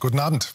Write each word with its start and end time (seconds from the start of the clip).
Guten 0.00 0.20
Abend. 0.20 0.54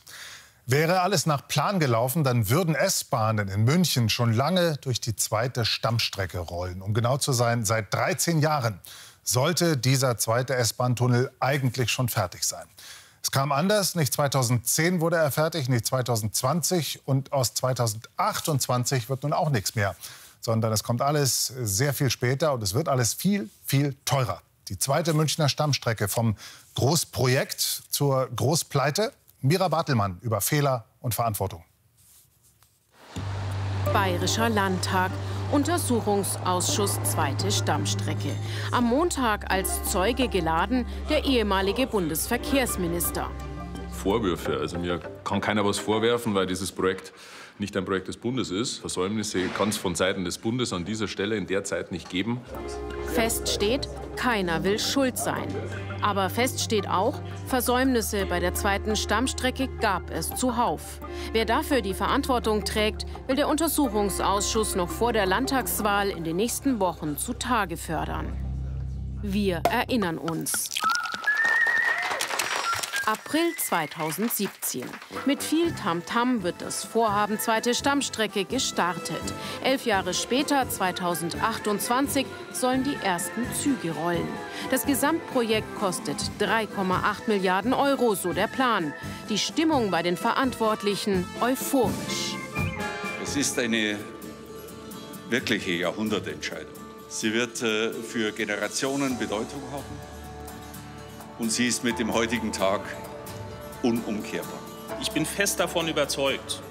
Wäre 0.65 1.01
alles 1.01 1.25
nach 1.25 1.49
Plan 1.49 1.81
gelaufen, 1.81 2.23
dann 2.23 2.49
würden 2.49 2.75
S-Bahnen 2.75 3.49
in 3.49 3.65
München 3.65 4.07
schon 4.07 4.31
lange 4.31 4.77
durch 4.77 5.01
die 5.01 5.17
zweite 5.17 5.65
Stammstrecke 5.65 6.39
rollen. 6.39 6.81
Um 6.81 6.94
genau 6.94 7.17
zu 7.17 7.33
sein, 7.33 7.65
seit 7.65 7.94
13 7.94 8.40
Jahren 8.40 8.79
sollte 9.21 9.76
dieser 9.76 10.17
zweite 10.17 10.55
S-Bahn-Tunnel 10.55 11.29
eigentlich 11.41 11.91
schon 11.91 12.08
fertig 12.08 12.45
sein. 12.45 12.65
Es 13.21 13.31
kam 13.31 13.51
anders. 13.51 13.95
Nicht 13.95 14.13
2010 14.13 15.01
wurde 15.01 15.17
er 15.17 15.29
fertig, 15.31 15.67
nicht 15.67 15.85
2020 15.85 17.02
und 17.05 17.34
aus 17.34 17.53
2028 17.53 19.09
wird 19.09 19.23
nun 19.23 19.34
auch 19.34 19.49
nichts 19.49 19.75
mehr, 19.75 19.94
sondern 20.39 20.71
es 20.71 20.84
kommt 20.84 21.02
alles 21.02 21.48
sehr 21.48 21.94
viel 21.94 22.09
später 22.09 22.53
und 22.53 22.63
es 22.63 22.73
wird 22.73 22.88
alles 22.88 23.13
viel, 23.13 23.49
viel 23.66 23.94
teurer. 24.05 24.41
Die 24.70 24.77
zweite 24.77 25.13
Münchner 25.13 25.49
Stammstrecke 25.49 26.07
vom 26.07 26.38
Großprojekt 26.76 27.60
zur 27.90 28.30
Großpleite 28.34 29.12
Mira 29.46 29.68
Bartelmann 29.68 30.20
über 30.22 30.40
Fehler 30.40 30.86
und 31.02 31.14
Verantwortung. 31.14 31.66
Bayerischer 33.92 34.48
Landtag. 34.48 35.12
Untersuchungsausschuss 35.52 37.04
zweite 37.04 37.52
Stammstrecke. 37.52 38.38
Am 38.72 38.86
Montag 38.86 39.52
als 39.52 39.84
Zeuge 39.84 40.30
geladen 40.30 40.86
der 41.10 41.26
ehemalige 41.26 41.88
Bundesverkehrsminister. 41.88 43.30
Vorwürfe. 43.94 44.58
Also 44.58 44.78
mir 44.78 45.00
kann 45.24 45.42
keiner 45.42 45.66
was 45.66 45.78
vorwerfen, 45.80 46.36
weil 46.36 46.46
dieses 46.46 46.72
Projekt 46.72 47.14
nicht 47.60 47.78
ein 47.78 47.86
Projekt 47.86 48.08
des 48.08 48.18
Bundes 48.18 48.52
ist. 48.52 48.80
Versäumnisse 48.80 49.48
kann 49.50 49.70
es 49.70 49.78
von 49.78 49.96
Seiten 49.96 50.26
des 50.26 50.38
Bundes 50.38 50.74
an 50.74 50.86
dieser 50.86 51.08
Stelle 51.08 51.36
in 51.36 51.48
der 51.48 51.64
Zeit 51.64 51.92
nicht 51.92 52.10
geben. 52.10 52.42
Fest 53.14 53.48
steht, 53.48 53.88
keiner 54.16 54.64
will 54.64 54.80
schuld 54.80 55.18
sein. 55.18 55.48
Aber 56.02 56.30
fest 56.30 56.60
steht 56.60 56.88
auch, 56.88 57.22
Versäumnisse 57.48 58.26
bei 58.26 58.40
der 58.40 58.54
zweiten 58.54 58.96
Stammstrecke 58.96 59.70
gab 59.80 60.10
es 60.10 60.35
zuhauf. 60.35 61.00
Wer 61.32 61.46
dafür 61.46 61.82
die 61.82 61.94
Verantwortung 61.94 62.66
trägt, 62.66 63.05
will 63.28 63.35
der 63.35 63.48
Untersuchungsausschuss 63.48 64.75
noch 64.75 64.89
vor 64.89 65.13
der 65.13 65.25
Landtagswahl 65.25 66.09
in 66.09 66.23
den 66.23 66.35
nächsten 66.35 66.80
Wochen 66.80 67.17
zutage 67.17 67.78
fördern. 67.78 68.33
Wir 69.22 69.61
erinnern 69.72 70.17
uns. 70.17 70.69
April 73.05 73.53
2017. 73.57 74.85
Mit 75.25 75.43
viel 75.43 75.73
Tamtam 75.73 76.37
-Tam 76.37 76.43
wird 76.43 76.61
das 76.61 76.85
Vorhaben 76.85 77.37
zweite 77.37 77.75
Stammstrecke 77.75 78.45
gestartet. 78.45 79.21
Elf 79.61 79.85
Jahre 79.85 80.13
später, 80.13 80.69
2028, 80.69 82.25
sollen 82.53 82.85
die 82.85 82.95
ersten 83.03 83.45
Züge 83.61 83.91
rollen. 83.91 84.27
Das 84.71 84.85
Gesamtprojekt 84.85 85.67
kostet 85.75 86.15
3,8 86.39 87.27
Milliarden 87.27 87.73
Euro, 87.73 88.15
so 88.15 88.31
der 88.31 88.47
Plan. 88.47 88.93
Die 89.27 89.38
Stimmung 89.38 89.91
bei 89.91 90.01
den 90.01 90.15
Verantwortlichen 90.15 91.27
euphorisch. 91.41 92.35
Es 93.21 93.35
ist 93.35 93.59
eine 93.59 93.99
wirkliche 95.29 95.71
Jahrhundertentscheidung. 95.71 96.73
Sie 97.09 97.33
wird 97.33 97.61
äh, 97.63 97.91
für 97.91 98.31
Generationen 98.31 99.17
Bedeutung 99.17 99.61
haben 99.71 100.13
und 101.44 101.52
sie 101.52 101.67
ist 101.67 101.83
mit 101.83 101.99
dem 101.99 102.13
heutigen 102.13 102.53
Tag 102.53 102.80
unumkehrbar. 103.81 104.59
Ich 105.02 105.11
bin 105.11 105.25
fest 105.25 105.59
davon 105.59 105.89
überzeugt, 105.89 106.61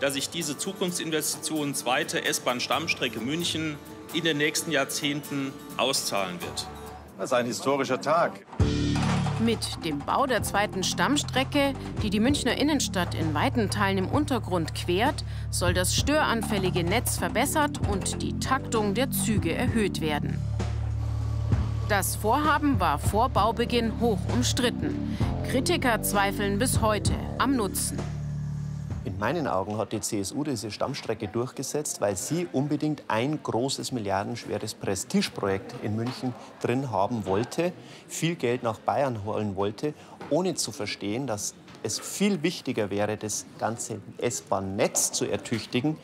dass 0.00 0.14
sich 0.14 0.28
diese 0.28 0.58
Zukunftsinvestition 0.58 1.72
zweite 1.72 2.24
S-Bahn-Stammstrecke 2.24 3.20
München 3.20 3.76
in 4.12 4.24
den 4.24 4.38
nächsten 4.38 4.72
Jahrzehnten 4.72 5.52
auszahlen 5.76 6.42
wird. 6.42 6.66
Das 7.16 7.26
ist 7.26 7.32
ein 7.32 7.46
historischer 7.46 8.00
Tag. 8.00 8.44
Mit 9.38 9.84
dem 9.84 10.00
Bau 10.00 10.26
der 10.26 10.42
zweiten 10.42 10.82
Stammstrecke, 10.82 11.72
die 12.02 12.10
die 12.10 12.18
Münchner 12.18 12.58
Innenstadt 12.58 13.14
in 13.14 13.34
weiten 13.34 13.70
Teilen 13.70 13.98
im 13.98 14.08
Untergrund 14.08 14.74
quert, 14.74 15.24
soll 15.52 15.74
das 15.74 15.94
störanfällige 15.94 16.82
Netz 16.82 17.18
verbessert 17.18 17.78
und 17.88 18.20
die 18.20 18.36
Taktung 18.40 18.94
der 18.94 19.12
Züge 19.12 19.54
erhöht 19.54 20.00
werden. 20.00 20.40
Das 21.88 22.16
Vorhaben 22.16 22.78
war 22.80 22.98
vor 22.98 23.30
Baubeginn 23.30 23.98
hoch 23.98 24.18
umstritten. 24.34 25.16
Kritiker 25.50 26.02
zweifeln 26.02 26.58
bis 26.58 26.82
heute 26.82 27.14
am 27.38 27.56
Nutzen. 27.56 27.98
In 29.06 29.18
meinen 29.18 29.46
Augen 29.46 29.78
hat 29.78 29.92
die 29.92 30.00
CSU 30.00 30.44
diese 30.44 30.70
Stammstrecke 30.70 31.28
durchgesetzt, 31.28 32.02
weil 32.02 32.14
sie 32.14 32.46
unbedingt 32.52 33.04
ein 33.08 33.42
großes, 33.42 33.92
milliardenschweres 33.92 34.74
Prestigeprojekt 34.74 35.76
in 35.82 35.96
München 35.96 36.34
drin 36.60 36.90
haben 36.90 37.24
wollte, 37.24 37.72
viel 38.06 38.34
Geld 38.34 38.62
nach 38.62 38.78
Bayern 38.80 39.24
holen 39.24 39.56
wollte, 39.56 39.94
ohne 40.28 40.56
zu 40.56 40.72
verstehen, 40.72 41.26
dass 41.26 41.54
es 41.82 41.98
viel 41.98 42.42
wichtiger 42.42 42.90
wäre, 42.90 43.16
das 43.16 43.46
ganze 43.58 44.02
S-Bahn-Netz 44.18 45.12
zu 45.12 45.24
ertüchtigen. 45.24 45.96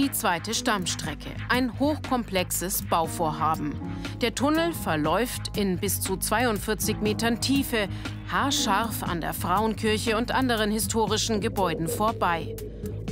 Die 0.00 0.10
zweite 0.10 0.54
Stammstrecke, 0.54 1.28
ein 1.50 1.78
hochkomplexes 1.78 2.88
Bauvorhaben. 2.88 3.74
Der 4.22 4.34
Tunnel 4.34 4.72
verläuft 4.72 5.58
in 5.58 5.76
bis 5.76 6.00
zu 6.00 6.16
42 6.16 7.02
Metern 7.02 7.42
Tiefe, 7.42 7.86
haarscharf 8.32 9.02
an 9.02 9.20
der 9.20 9.34
Frauenkirche 9.34 10.16
und 10.16 10.32
anderen 10.32 10.70
historischen 10.70 11.42
Gebäuden 11.42 11.86
vorbei. 11.86 12.56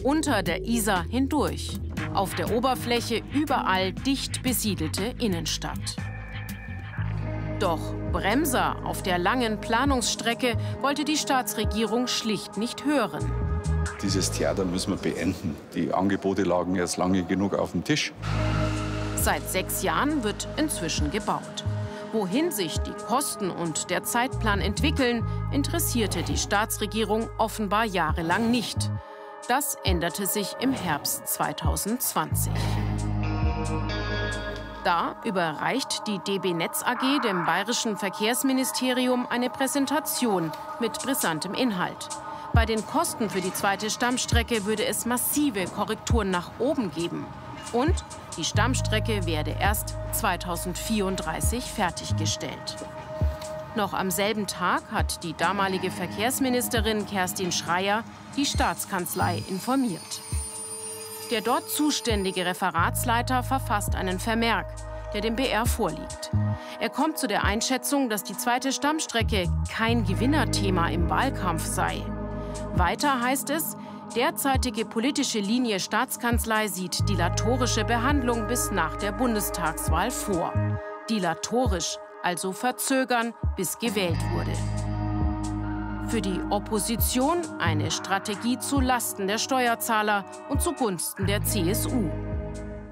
Unter 0.02 0.42
der 0.42 0.64
Isar 0.64 1.04
hindurch. 1.10 1.78
Auf 2.14 2.34
der 2.34 2.56
Oberfläche 2.56 3.20
überall 3.34 3.92
dicht 3.92 4.42
besiedelte 4.42 5.12
Innenstadt. 5.18 5.96
Doch 7.60 7.92
Bremser 8.12 8.76
auf 8.86 9.02
der 9.02 9.18
langen 9.18 9.60
Planungsstrecke 9.60 10.56
wollte 10.80 11.04
die 11.04 11.18
Staatsregierung 11.18 12.06
schlicht 12.06 12.56
nicht 12.56 12.86
hören. 12.86 13.30
Dieses 14.02 14.30
Theater 14.30 14.64
müssen 14.64 14.90
wir 14.90 15.12
beenden. 15.12 15.56
Die 15.74 15.92
Angebote 15.92 16.44
lagen 16.44 16.76
erst 16.76 16.98
lange 16.98 17.24
genug 17.24 17.54
auf 17.54 17.72
dem 17.72 17.82
Tisch. 17.84 18.12
Seit 19.16 19.48
sechs 19.50 19.82
Jahren 19.82 20.22
wird 20.22 20.46
inzwischen 20.56 21.10
gebaut. 21.10 21.64
Wohin 22.12 22.50
sich 22.50 22.78
die 22.78 22.92
Kosten 22.92 23.50
und 23.50 23.90
der 23.90 24.04
Zeitplan 24.04 24.60
entwickeln, 24.60 25.26
interessierte 25.52 26.22
die 26.22 26.38
Staatsregierung 26.38 27.28
offenbar 27.36 27.84
jahrelang 27.84 28.50
nicht. 28.50 28.90
Das 29.48 29.76
änderte 29.84 30.26
sich 30.26 30.54
im 30.60 30.72
Herbst 30.72 31.26
2020. 31.26 32.52
Da 34.84 35.16
überreicht 35.24 36.06
die 36.06 36.18
DB 36.20 36.54
Netz 36.54 36.82
AG 36.82 37.20
dem 37.22 37.44
Bayerischen 37.44 37.96
Verkehrsministerium 37.96 39.26
eine 39.28 39.50
Präsentation 39.50 40.50
mit 40.80 40.92
brisantem 41.02 41.52
Inhalt. 41.52 42.08
Bei 42.58 42.66
den 42.66 42.84
Kosten 42.84 43.30
für 43.30 43.40
die 43.40 43.54
zweite 43.54 43.88
Stammstrecke 43.88 44.64
würde 44.64 44.84
es 44.84 45.06
massive 45.06 45.66
Korrekturen 45.66 46.32
nach 46.32 46.50
oben 46.58 46.90
geben. 46.90 47.24
Und 47.72 47.94
die 48.36 48.42
Stammstrecke 48.42 49.26
werde 49.26 49.54
erst 49.60 49.94
2034 50.10 51.62
fertiggestellt. 51.62 52.76
Noch 53.76 53.94
am 53.94 54.10
selben 54.10 54.48
Tag 54.48 54.82
hat 54.90 55.22
die 55.22 55.34
damalige 55.34 55.92
Verkehrsministerin 55.92 57.06
Kerstin 57.06 57.52
Schreier 57.52 58.02
die 58.36 58.44
Staatskanzlei 58.44 59.40
informiert. 59.48 60.20
Der 61.30 61.42
dort 61.42 61.70
zuständige 61.70 62.44
Referatsleiter 62.44 63.44
verfasst 63.44 63.94
einen 63.94 64.18
Vermerk, 64.18 64.66
der 65.14 65.20
dem 65.20 65.36
BR 65.36 65.64
vorliegt. 65.64 66.32
Er 66.80 66.90
kommt 66.90 67.18
zu 67.18 67.28
der 67.28 67.44
Einschätzung, 67.44 68.08
dass 68.08 68.24
die 68.24 68.36
zweite 68.36 68.72
Stammstrecke 68.72 69.48
kein 69.72 70.04
Gewinnerthema 70.04 70.88
im 70.88 71.08
Wahlkampf 71.08 71.64
sei. 71.64 72.04
Weiter 72.74 73.20
heißt 73.20 73.50
es, 73.50 73.76
derzeitige 74.14 74.84
politische 74.84 75.40
Linie 75.40 75.80
Staatskanzlei 75.80 76.68
sieht 76.68 77.08
dilatorische 77.08 77.84
Behandlung 77.84 78.46
bis 78.46 78.70
nach 78.70 78.96
der 78.96 79.12
Bundestagswahl 79.12 80.10
vor. 80.10 80.52
Dilatorisch, 81.10 81.96
also 82.22 82.52
verzögern, 82.52 83.34
bis 83.56 83.78
gewählt 83.78 84.18
wurde. 84.32 84.52
Für 86.08 86.22
die 86.22 86.40
Opposition 86.50 87.38
eine 87.58 87.90
Strategie 87.90 88.58
zu 88.58 88.80
Lasten 88.80 89.26
der 89.26 89.38
Steuerzahler 89.38 90.24
und 90.48 90.62
zugunsten 90.62 91.26
der 91.26 91.42
CSU. 91.42 92.10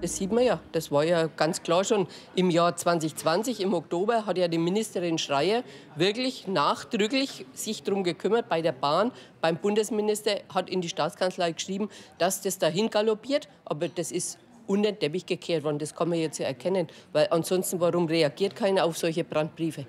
Das 0.03 0.17
sieht 0.17 0.31
man 0.31 0.45
ja. 0.45 0.61
Das 0.73 0.93
war 0.93 1.05
ja 1.05 1.27
ganz 1.27 1.63
klar 1.63 1.83
schon 1.83 2.07
im 2.35 2.51
Jahr 2.51 2.77
2020, 2.77 3.61
im 3.61 3.73
Oktober, 3.73 4.27
hat 4.27 4.37
ja 4.37 4.47
die 4.47 4.59
Ministerin 4.59 5.19
Schreier 5.19 5.63
wirklich 5.95 6.47
nachdrücklich 6.47 7.47
sich 7.55 7.83
darum 7.83 8.05
gekümmert 8.05 8.49
bei 8.49 8.61
der 8.61 8.73
Bahn. 8.73 9.11
Beim 9.41 9.57
Bundesminister 9.57 10.41
hat 10.53 10.69
in 10.69 10.81
die 10.83 10.89
Staatskanzlei 10.89 11.53
geschrieben, 11.53 11.89
dass 12.19 12.43
das 12.43 12.59
dahin 12.59 12.91
galoppiert. 12.91 13.49
Aber 13.65 13.89
das 13.89 14.13
ist 14.13 14.39
unter 14.67 14.93
den 14.93 14.99
Teppich 14.99 15.25
gekehrt 15.25 15.65
worden. 15.65 15.79
Das 15.79 15.95
kann 15.95 16.09
man 16.09 16.19
jetzt 16.19 16.39
ja 16.39 16.47
erkennen. 16.47 16.89
Weil 17.13 17.29
ansonsten, 17.31 17.81
warum 17.81 18.07
reagiert 18.07 18.55
keiner 18.55 18.85
auf 18.85 18.99
solche 18.99 19.25
Brandbriefe? 19.25 19.87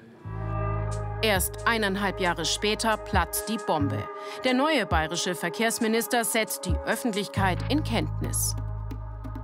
Erst 1.23 1.65
eineinhalb 1.65 2.19
Jahre 2.19 2.45
später 2.45 2.95
platzt 2.95 3.49
die 3.49 3.57
Bombe. 3.57 4.07
Der 4.43 4.53
neue 4.53 4.85
bayerische 4.85 5.33
Verkehrsminister 5.33 6.23
setzt 6.23 6.65
die 6.65 6.75
Öffentlichkeit 6.85 7.57
in 7.69 7.83
Kenntnis. 7.83 8.55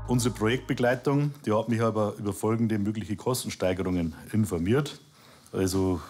Unsere 0.06 0.34
Projektbegleitung 0.34 1.32
die 1.46 1.54
hat 1.54 1.70
mich 1.70 1.82
aber 1.82 2.16
über 2.18 2.34
folgende 2.34 2.78
mögliche 2.78 3.16
Kostensteigerungen 3.16 4.14
informiert. 4.34 5.00
Also 5.54 6.02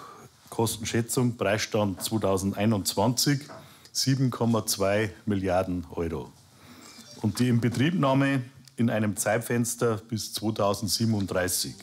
Kostenschätzung, 0.50 1.38
Preisstand 1.38 2.02
2021 2.02 3.42
7,2 3.94 5.10
Milliarden 5.26 5.86
Euro. 5.92 6.32
Und 7.22 7.40
die 7.40 7.50
Inbetriebnahme 7.50 8.42
in 8.78 8.90
einem 8.90 9.16
Zeitfenster 9.16 10.02
bis 10.10 10.34
2037. 10.34 11.76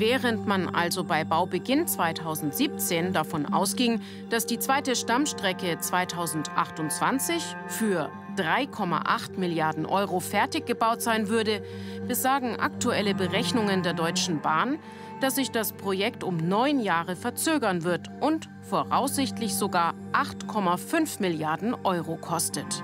Während 0.00 0.46
man 0.46 0.66
also 0.74 1.04
bei 1.04 1.24
Baubeginn 1.24 1.86
2017 1.86 3.12
davon 3.12 3.44
ausging, 3.44 4.00
dass 4.30 4.46
die 4.46 4.58
zweite 4.58 4.96
Stammstrecke 4.96 5.78
2028 5.78 7.54
für 7.66 8.10
3,8 8.38 9.38
Milliarden 9.38 9.84
Euro 9.84 10.20
fertig 10.20 10.64
gebaut 10.64 11.02
sein 11.02 11.28
würde, 11.28 11.62
besagen 12.08 12.56
aktuelle 12.56 13.14
Berechnungen 13.14 13.82
der 13.82 13.92
Deutschen 13.92 14.40
Bahn, 14.40 14.78
dass 15.20 15.34
sich 15.34 15.50
das 15.50 15.74
Projekt 15.74 16.24
um 16.24 16.38
neun 16.38 16.80
Jahre 16.80 17.14
verzögern 17.14 17.84
wird 17.84 18.08
und 18.22 18.48
voraussichtlich 18.62 19.54
sogar 19.54 19.92
8,5 20.14 21.20
Milliarden 21.20 21.74
Euro 21.74 22.16
kostet. 22.16 22.82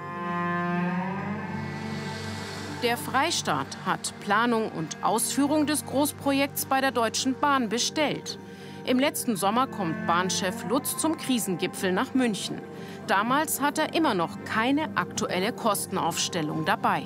Der 2.82 2.98
Freistaat 2.98 3.78
hat 3.86 4.12
Planung 4.20 4.70
und 4.70 5.02
Ausführung 5.02 5.66
des 5.66 5.86
Großprojekts 5.86 6.66
bei 6.66 6.82
der 6.82 6.90
Deutschen 6.90 7.34
Bahn 7.40 7.70
bestellt. 7.70 8.38
Im 8.84 8.98
letzten 8.98 9.34
Sommer 9.34 9.66
kommt 9.66 10.06
Bahnchef 10.06 10.68
Lutz 10.68 10.98
zum 10.98 11.16
Krisengipfel 11.16 11.90
nach 11.90 12.12
München. 12.12 12.60
Damals 13.06 13.62
hat 13.62 13.78
er 13.78 13.94
immer 13.94 14.12
noch 14.12 14.44
keine 14.44 14.94
aktuelle 14.94 15.52
Kostenaufstellung 15.52 16.66
dabei. 16.66 17.04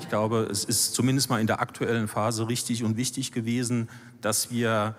Ich 0.00 0.10
glaube, 0.10 0.46
es 0.50 0.64
ist 0.64 0.94
zumindest 0.94 1.30
mal 1.30 1.40
in 1.40 1.46
der 1.46 1.60
aktuellen 1.60 2.06
Phase 2.06 2.48
richtig 2.48 2.84
und 2.84 2.98
wichtig 2.98 3.32
gewesen, 3.32 3.88
dass 4.20 4.50
wir 4.50 4.94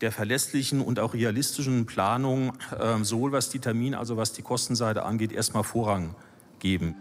der 0.00 0.12
verlässlichen 0.12 0.80
und 0.80 0.98
auch 0.98 1.12
realistischen 1.12 1.84
Planung, 1.84 2.54
äh, 2.72 3.04
sowohl 3.04 3.32
was 3.32 3.50
die 3.50 3.58
Termin- 3.58 3.94
als 3.94 4.10
auch 4.10 4.16
was 4.16 4.32
die 4.32 4.40
Kostenseite 4.40 5.04
angeht, 5.04 5.30
erstmal 5.30 5.62
Vorrang 5.62 6.14
geben. 6.58 6.94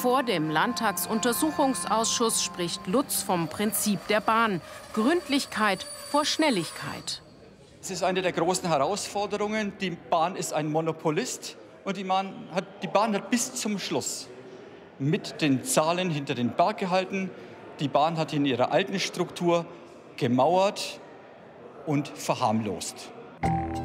Vor 0.00 0.22
dem 0.22 0.48
Landtagsuntersuchungsausschuss 0.48 2.44
spricht 2.44 2.86
Lutz 2.86 3.20
vom 3.20 3.48
Prinzip 3.48 3.98
der 4.06 4.20
Bahn. 4.20 4.60
Gründlichkeit 4.92 5.84
vor 6.08 6.24
Schnelligkeit. 6.24 7.20
Es 7.82 7.90
ist 7.90 8.04
eine 8.04 8.22
der 8.22 8.30
großen 8.30 8.68
Herausforderungen. 8.68 9.72
Die 9.80 9.90
Bahn 9.90 10.36
ist 10.36 10.52
ein 10.52 10.70
Monopolist 10.70 11.56
und 11.84 11.96
die 11.96 12.04
Bahn 12.04 12.32
hat, 12.54 12.64
die 12.84 12.86
Bahn 12.86 13.12
hat 13.12 13.28
bis 13.28 13.54
zum 13.54 13.80
Schluss 13.80 14.28
mit 15.00 15.40
den 15.40 15.64
Zahlen 15.64 16.10
hinter 16.10 16.36
den 16.36 16.50
Berg 16.50 16.78
gehalten. 16.78 17.28
Die 17.80 17.88
Bahn 17.88 18.18
hat 18.18 18.32
in 18.32 18.46
ihrer 18.46 18.70
alten 18.70 19.00
Struktur 19.00 19.66
gemauert 20.16 21.00
und 21.86 22.06
verharmlost. 22.06 23.10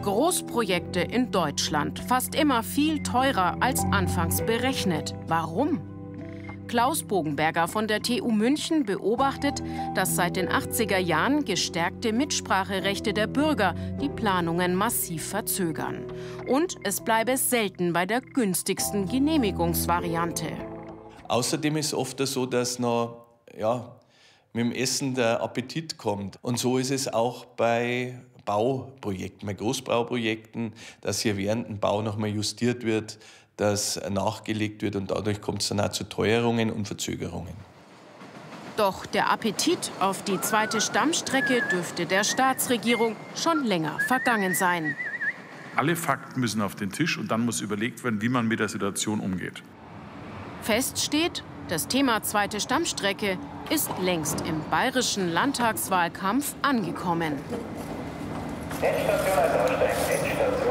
Großprojekte 0.03 0.99
in 0.99 1.31
Deutschland 1.31 1.97
fast 1.97 2.35
immer 2.35 2.61
viel 2.61 3.01
teurer 3.01 3.57
als 3.61 3.83
anfangs 3.91 4.45
berechnet. 4.45 5.15
Warum? 5.25 5.92
Klaus 6.73 7.03
Bogenberger 7.03 7.67
von 7.67 7.87
der 7.87 8.01
TU 8.01 8.31
München 8.31 8.83
beobachtet, 8.83 9.61
dass 9.93 10.15
seit 10.15 10.37
den 10.37 10.49
80er 10.49 10.97
Jahren 10.97 11.45
gestärkte 11.45 12.11
Mitspracherechte 12.11 13.13
der 13.13 13.27
Bürger 13.27 13.75
die 14.01 14.09
Planungen 14.09 14.73
massiv 14.73 15.23
verzögern. 15.23 16.03
Und 16.47 16.77
es 16.83 17.01
bleibe 17.01 17.37
selten 17.37 17.93
bei 17.93 18.07
der 18.07 18.21
günstigsten 18.21 19.07
Genehmigungsvariante. 19.07 20.47
Außerdem 21.27 21.77
ist 21.77 21.93
oft 21.93 22.17
so, 22.25 22.47
dass 22.47 22.79
noch 22.79 23.23
ja, 23.55 23.95
mit 24.53 24.65
dem 24.65 24.71
Essen 24.71 25.13
der 25.13 25.43
Appetit 25.43 25.99
kommt. 25.99 26.39
Und 26.41 26.57
so 26.57 26.79
ist 26.79 26.89
es 26.89 27.07
auch 27.07 27.45
bei 27.45 28.19
Bauprojekten, 28.45 29.45
bei 29.45 29.53
Großbauprojekten, 29.53 30.73
dass 31.01 31.21
hier 31.21 31.37
während 31.37 31.67
dem 31.67 31.79
Bau 31.79 32.01
nochmal 32.01 32.29
justiert 32.29 32.83
wird, 32.83 33.19
dass 33.57 33.99
nachgelegt 34.09 34.81
wird 34.81 34.95
und 34.95 35.11
dadurch 35.11 35.41
kommt 35.41 35.61
es 35.61 35.69
dann 35.69 35.79
auch 35.79 35.89
zu 35.89 36.05
Teuerungen 36.05 36.71
und 36.71 36.87
Verzögerungen. 36.87 37.53
Doch 38.75 39.05
der 39.05 39.31
Appetit 39.31 39.91
auf 39.99 40.23
die 40.23 40.41
zweite 40.41 40.81
Stammstrecke 40.81 41.61
dürfte 41.71 42.07
der 42.07 42.23
Staatsregierung 42.23 43.15
schon 43.35 43.63
länger 43.63 43.99
vergangen 44.07 44.55
sein. 44.55 44.95
Alle 45.75 45.95
Fakten 45.95 46.39
müssen 46.39 46.61
auf 46.61 46.75
den 46.75 46.91
Tisch 46.91 47.17
und 47.17 47.29
dann 47.29 47.45
muss 47.45 47.61
überlegt 47.61 48.03
werden, 48.03 48.21
wie 48.21 48.29
man 48.29 48.47
mit 48.47 48.59
der 48.59 48.69
Situation 48.69 49.19
umgeht. 49.19 49.61
Fest 50.61 50.99
steht, 50.99 51.43
das 51.67 51.87
Thema 51.87 52.23
zweite 52.23 52.59
Stammstrecke 52.59 53.37
ist 53.69 53.89
längst 54.01 54.41
im 54.41 54.61
bayerischen 54.69 55.31
Landtagswahlkampf 55.31 56.55
angekommen. 56.61 57.33
Endstation 58.81 59.37
als 59.37 59.71
Aussteigen, 59.71 60.29
Endstation. 60.29 60.62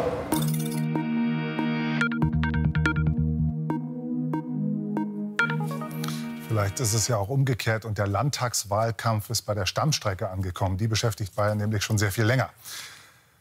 Vielleicht 6.52 6.80
ist 6.80 6.92
es 6.92 7.08
ja 7.08 7.16
auch 7.16 7.30
umgekehrt 7.30 7.86
und 7.86 7.96
der 7.96 8.06
Landtagswahlkampf 8.06 9.30
ist 9.30 9.40
bei 9.46 9.54
der 9.54 9.64
Stammstrecke 9.64 10.28
angekommen. 10.28 10.76
Die 10.76 10.86
beschäftigt 10.86 11.34
Bayern 11.34 11.56
nämlich 11.56 11.82
schon 11.82 11.96
sehr 11.96 12.12
viel 12.12 12.24
länger. 12.24 12.50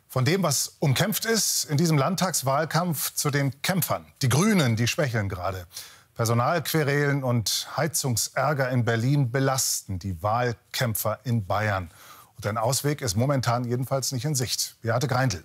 Von 0.08 0.24
dem, 0.24 0.44
was 0.44 0.78
umkämpft 0.80 1.26
ist 1.26 1.66
in 1.66 1.76
diesem 1.76 1.98
Landtagswahlkampf, 1.98 3.14
zu 3.14 3.30
den 3.30 3.62
Kämpfern. 3.64 4.06
Die 4.22 4.30
Grünen, 4.30 4.78
die 4.78 4.88
schwächeln 4.88 5.28
gerade. 5.28 5.68
Personalquerelen 6.16 7.26
und 7.26 7.68
Heizungsärger 7.76 8.70
in 8.70 8.86
Berlin 8.86 9.30
belasten 9.30 10.00
die 10.00 10.24
Wahlkämpfer 10.24 11.20
in 11.26 11.46
Bayern. 11.46 11.92
Und 12.38 12.48
ein 12.48 12.58
Ausweg 12.58 13.02
ist 13.02 13.18
momentan 13.18 13.66
jedenfalls 13.66 14.14
nicht 14.14 14.24
in 14.24 14.36
Sicht. 14.36 14.78
Beate 14.82 15.10
Greindl. 15.10 15.44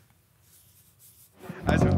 Also, 1.64 1.88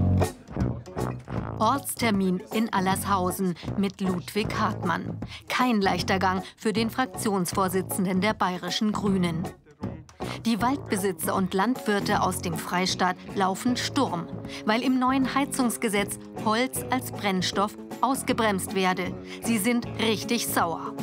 Ortstermin 1.59 2.41
in 2.53 2.73
Allershausen 2.73 3.55
mit 3.77 4.01
Ludwig 4.01 4.55
Hartmann. 4.59 5.19
Kein 5.49 5.81
leichter 5.81 6.19
Gang 6.19 6.45
für 6.57 6.73
den 6.73 6.91
Fraktionsvorsitzenden 6.91 8.21
der 8.21 8.35
Bayerischen 8.35 8.93
Grünen. 8.93 9.43
Die 10.45 10.63
Waldbesitzer 10.63 11.35
und 11.35 11.55
Landwirte 11.55 12.23
aus 12.23 12.41
dem 12.41 12.55
Freistaat 12.55 13.17
laufen 13.35 13.77
Sturm, 13.77 14.29
weil 14.67 14.83
im 14.83 14.99
neuen 14.99 15.35
Heizungsgesetz 15.35 16.19
Holz 16.45 16.85
als 16.91 17.11
Brennstoff 17.11 17.77
ausgebremst 18.01 18.75
werde. 18.75 19.13
Sie 19.43 19.59
sind 19.59 19.87
richtig 20.01 20.47
sauer. 20.47 20.95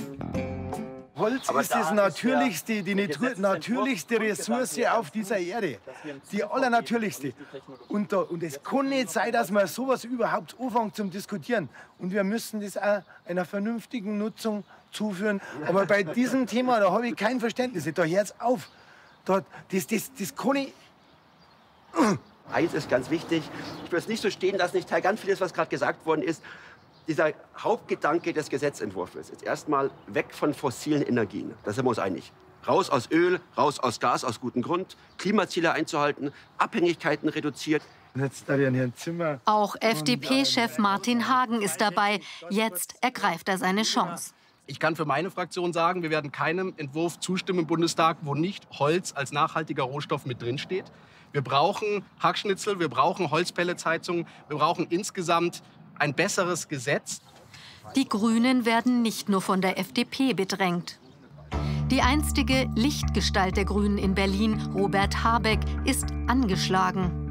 Holz 1.17 1.47
Aber 1.47 1.62
ist 1.62 1.71
das 1.73 1.91
natürlichste, 1.91 2.74
ja 2.74 2.81
die 2.81 2.95
natürlichste 2.95 4.19
Ressource 4.19 4.77
auf 4.86 5.12
dieser 5.12 5.38
Erde. 5.38 5.79
Die 6.31 6.43
allernatürlichste. 6.43 7.34
Und, 7.88 8.12
da, 8.12 8.19
und 8.19 8.43
es 8.43 8.62
kann 8.62 8.89
nicht 8.89 9.10
sein, 9.10 9.31
dass 9.31 9.50
man 9.50 9.65
sowas 9.67 10.03
überhaupt 10.03 10.55
anfängt 10.60 10.95
zum 10.95 11.12
Diskutieren. 11.12 11.69
Und 12.00 12.12
wir 12.12 12.24
müssen 12.24 12.60
das 12.60 12.77
auch 12.77 13.01
einer 13.25 13.45
vernünftigen 13.45 14.17
Nutzung 14.17 14.65
zuführen. 14.91 15.41
Aber 15.65 15.86
bei 15.86 16.03
diesem 16.15 16.48
Thema, 16.48 16.79
da 16.79 16.91
habe 16.91 17.07
ich 17.07 17.15
kein 17.15 17.39
Verständnis. 17.39 17.86
Da 17.93 18.03
hört 18.03 18.25
es 18.25 18.39
auf. 18.39 18.69
Da, 19.24 19.43
das, 19.72 19.88
das, 19.88 20.12
das 20.17 20.36
kann 20.36 20.55
ich... 20.57 20.74
Eins 22.51 22.74
ist 22.74 22.89
ganz 22.89 23.10
wichtig. 23.10 23.41
Ich 23.86 23.91
will 23.91 24.00
es 24.00 24.07
nicht 24.07 24.22
so 24.22 24.29
stehen 24.29 24.57
lassen. 24.57 24.77
Ich 24.77 24.86
teile 24.86 25.01
ganz 25.01 25.22
vieles, 25.22 25.39
was 25.39 25.53
gerade 25.53 25.69
gesagt 25.69 26.05
worden 26.05 26.22
ist 26.22 26.41
dieser 27.07 27.33
Hauptgedanke 27.57 28.33
des 28.33 28.50
Gesetzentwurfs 28.50 29.15
ist 29.15 29.43
erstmal 29.43 29.91
weg 30.07 30.33
von 30.33 30.53
fossilen 30.53 31.01
Energien. 31.01 31.53
Da 31.63 31.71
sind 31.71 31.85
wir 31.85 31.89
uns 31.89 32.00
einig. 32.00 32.31
Raus 32.67 32.89
aus 32.89 33.12
Öl, 33.12 33.39
raus 33.57 33.79
aus 33.79 34.00
Gas 34.00 34.24
aus 34.24 34.39
gutem 34.39 34.63
Grund, 34.63 34.97
Klimaziele 35.17 35.71
einzuhalten, 35.71 36.31
Abhängigkeiten 36.57 37.29
reduziert. 37.29 37.83
Auch 39.45 39.75
FDP-Chef 39.79 40.77
Martin 40.77 41.27
Hagen 41.27 41.62
ist 41.62 41.81
dabei. 41.81 42.21
Jetzt 42.50 42.95
ergreift 43.01 43.50
er 43.50 43.57
seine 43.57 43.83
Chance. 43.83 44.33
Ich 44.67 44.79
kann 44.79 44.95
für 44.95 45.05
meine 45.05 45.29
Fraktion 45.29 45.74
sagen, 45.74 46.01
wir 46.01 46.09
werden 46.09 46.31
keinem 46.31 46.74
Entwurf 46.77 47.19
zustimmen 47.19 47.59
im 47.59 47.67
Bundestag, 47.67 48.17
wo 48.21 48.33
nicht 48.33 48.67
Holz 48.79 49.13
als 49.15 49.31
nachhaltiger 49.31 49.83
Rohstoff 49.83 50.25
mit 50.25 50.41
drin 50.41 50.57
steht. 50.57 50.85
Wir 51.33 51.43
brauchen 51.43 52.03
Hackschnitzel, 52.19 52.79
wir 52.79 52.88
brauchen 52.88 53.29
Holzpelletsheizungen, 53.29 54.25
wir 54.47 54.57
brauchen 54.57 54.88
insgesamt 54.89 55.62
ein 55.99 56.13
besseres 56.13 56.67
Gesetz. 56.67 57.21
Die 57.95 58.07
Grünen 58.07 58.65
werden 58.65 59.01
nicht 59.01 59.29
nur 59.29 59.41
von 59.41 59.61
der 59.61 59.79
FDP 59.79 60.33
bedrängt. 60.33 60.99
Die 61.91 62.01
einstige 62.01 62.67
Lichtgestalt 62.75 63.57
der 63.57 63.65
Grünen 63.65 63.97
in 63.97 64.15
Berlin, 64.15 64.59
Robert 64.73 65.23
Habeck, 65.23 65.59
ist 65.85 66.05
angeschlagen. 66.27 67.25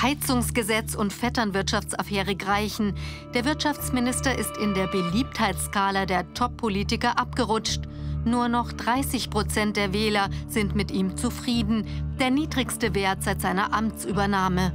Heizungsgesetz 0.00 0.94
und 0.94 1.12
Vetternwirtschaftsaffäre 1.12 2.36
greichen. 2.36 2.94
Der 3.34 3.44
Wirtschaftsminister 3.44 4.38
ist 4.38 4.56
in 4.56 4.74
der 4.74 4.86
Beliebtheitsskala 4.86 6.06
der 6.06 6.32
Top-Politiker 6.34 7.18
abgerutscht. 7.18 7.82
Nur 8.24 8.48
noch 8.48 8.72
30 8.72 9.28
Prozent 9.28 9.76
der 9.76 9.92
Wähler 9.92 10.30
sind 10.48 10.74
mit 10.74 10.90
ihm 10.90 11.16
zufrieden, 11.16 11.86
der 12.18 12.30
niedrigste 12.30 12.94
Wert 12.94 13.22
seit 13.22 13.40
seiner 13.40 13.72
Amtsübernahme. 13.72 14.72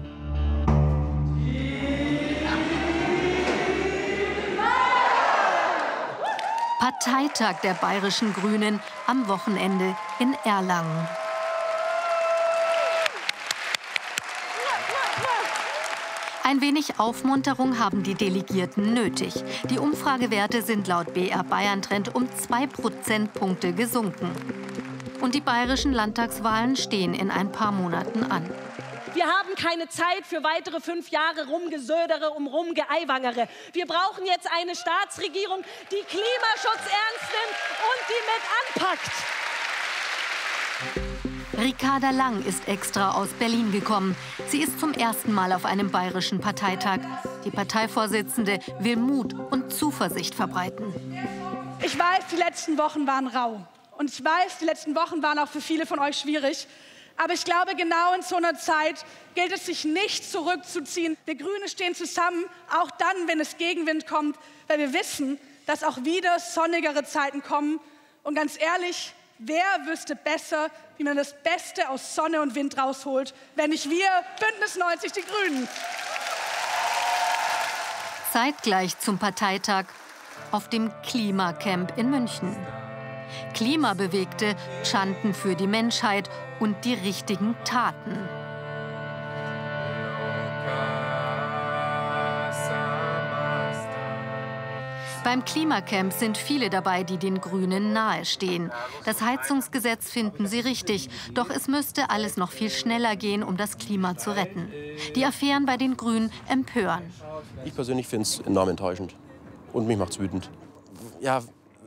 Parteitag 6.84 7.62
der 7.62 7.76
bayerischen 7.76 8.34
Grünen 8.34 8.82
am 9.08 9.30
Wochenende 9.30 9.96
in 10.20 10.36
Erlangen. 10.44 11.08
Ein 16.44 16.60
wenig 16.60 17.00
Aufmunterung 17.00 17.80
haben 17.80 18.04
die 18.04 18.16
Delegierten 18.16 18.94
nötig. 18.94 19.46
Die 19.70 19.80
Umfragewerte 19.80 20.62
sind 20.62 20.90
laut 20.90 21.14
BR 21.14 21.46
Bayern 21.46 21.82
Trend 21.82 22.14
um 22.16 22.28
zwei 22.36 22.68
Prozentpunkte 22.68 23.72
gesunken. 23.72 24.30
Und 25.22 25.36
die 25.36 25.42
bayerischen 25.42 25.94
Landtagswahlen 25.94 26.76
stehen 26.76 27.14
in 27.14 27.32
ein 27.32 27.50
paar 27.50 27.72
Monaten 27.72 28.26
an. 28.26 28.50
Wir 29.14 29.26
haben 29.28 29.54
keine 29.56 29.88
Zeit 29.90 30.26
für 30.26 30.44
weitere 30.44 30.80
fünf 30.80 31.10
Jahre 31.10 31.46
Rumgesödere 31.48 32.32
um 32.32 32.48
Rumgeeiwangere. 32.48 33.48
Wir 33.72 33.86
brauchen 33.86 34.26
jetzt 34.26 34.50
eine 34.52 34.76
Staatsregierung, 34.76 35.64
die 35.92 36.04
Klimaschutz 36.08 36.82
ernst 36.82 37.30
nimmt 37.32 37.58
und 37.92 38.02
die 38.10 38.24
mit 38.32 38.42
anpackt. 38.90 39.12
Ricarda 41.60 42.10
Lang 42.10 42.44
ist 42.44 42.68
extra 42.68 43.12
aus 43.12 43.30
Berlin 43.34 43.72
gekommen. 43.72 44.16
Sie 44.48 44.64
ist 44.64 44.80
zum 44.80 44.94
ersten 44.94 45.32
Mal 45.32 45.54
auf 45.54 45.66
einem 45.66 45.92
bayerischen 45.92 46.42
Parteitag. 46.42 47.00
Die 47.46 47.52
Parteivorsitzende 47.52 48.60
will 48.80 48.96
Mut 48.98 49.36
und 49.52 49.72
Zuversicht 49.72 50.34
verbreiten. 50.34 50.92
Ich 51.84 51.98
weiß, 51.98 52.24
die 52.32 52.38
letzten 52.38 52.80
Wochen 52.80 53.06
waren 53.06 53.28
rau. 53.28 53.62
Und 54.00 54.10
ich 54.10 54.26
weiß, 54.26 54.58
die 54.60 54.66
letzten 54.66 54.96
Wochen 54.96 55.22
waren 55.22 55.38
auch 55.38 55.48
für 55.48 55.62
viele 55.62 55.86
von 55.86 56.00
euch 56.00 56.18
schwierig. 56.18 56.68
Aber 57.18 57.34
ich 57.34 57.46
glaube, 57.46 57.76
genau 57.76 58.14
in 58.14 58.22
so 58.22 58.36
einer 58.36 58.56
Zeit 58.56 59.06
gilt 59.36 59.52
es, 59.52 59.66
sich 59.66 59.86
nicht 59.86 60.30
zurückzuziehen. 60.30 61.18
Wir 61.26 61.36
Grüne 61.36 61.70
stehen 61.70 61.96
zusammen, 61.96 62.46
auch 62.76 62.92
dann, 62.92 63.28
wenn 63.28 63.40
es 63.40 63.58
Gegenwind 63.58 64.08
kommt, 64.08 64.38
weil 64.68 64.80
wir 64.80 64.94
wissen, 64.94 65.40
dass 65.66 65.84
auch 65.84 66.04
wieder 66.04 66.40
sonnigere 66.40 67.04
Zeiten 67.04 67.42
kommen. 67.44 67.80
Und 68.24 68.36
ganz 68.36 68.60
ehrlich, 68.60 69.14
wer 69.38 69.86
wüsste 69.86 70.16
besser, 70.16 70.70
wie 70.98 71.04
man 71.04 71.18
das 71.18 71.34
Beste 71.44 71.90
aus 71.90 72.16
Sonne 72.16 72.42
und 72.42 72.56
Wind 72.56 72.78
rausholt, 72.78 73.34
wenn 73.56 73.70
nicht 73.70 73.90
wir, 73.90 74.10
Bündnis 74.40 74.76
90, 74.76 75.12
die 75.12 75.22
Grünen. 75.22 75.68
Zeitgleich 78.32 78.98
zum 79.00 79.20
Parteitag 79.20 79.86
auf 80.52 80.70
dem 80.70 80.92
Klimacamp 81.04 81.98
in 81.98 82.10
München. 82.10 82.83
Klimabewegte 83.54 84.56
chanten 84.84 85.34
für 85.34 85.56
die 85.56 85.68
Menschheit 85.68 86.30
und 86.60 86.86
die 86.86 86.94
richtigen 86.94 87.56
Taten. 87.64 88.18
Beim 95.24 95.46
Klimacamp 95.46 96.12
sind 96.12 96.38
viele 96.38 96.70
dabei, 96.70 97.04
die 97.04 97.18
den 97.18 97.40
Grünen 97.40 97.94
nahestehen. 97.94 98.72
Das 99.06 99.22
Heizungsgesetz 99.22 100.12
finden 100.12 100.48
sie 100.48 100.60
richtig, 100.60 101.10
doch 101.34 101.50
es 101.50 101.70
müsste 101.70 102.10
alles 102.10 102.36
noch 102.36 102.52
viel 102.52 102.70
schneller 102.70 103.16
gehen, 103.16 103.42
um 103.42 103.56
das 103.56 103.78
Klima 103.78 104.18
zu 104.18 104.36
retten. 104.36 104.68
Die 105.16 105.26
Affären 105.26 105.66
bei 105.66 105.78
den 105.78 105.96
Grünen 105.96 106.30
empören. 106.50 107.04
Ich 107.64 107.74
persönlich 107.74 108.08
finde 108.08 108.24
es 108.24 108.40
enorm 108.42 108.70
enttäuschend 108.70 109.16
und 109.72 109.88
mich 109.88 109.98
macht 109.98 110.12
es 110.12 110.20
wütend. 110.20 110.50
Ja, 111.22 111.42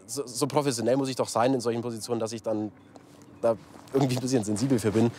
so, 0.07 0.27
so 0.27 0.47
professionell 0.47 0.97
muss 0.97 1.09
ich 1.09 1.17
doch 1.17 1.29
sein 1.29 1.55
in 1.55 1.61
solchen 1.61 1.83
Positionen, 1.83 2.21
dass 2.21 2.33
ich 2.33 2.43
dann 2.43 2.73
da 3.41 3.57
irgendwie 3.93 4.17
ein 4.17 4.21
bisschen 4.21 4.45
sensibel 4.45 4.79
für 4.79 4.93
bin. 4.93 5.11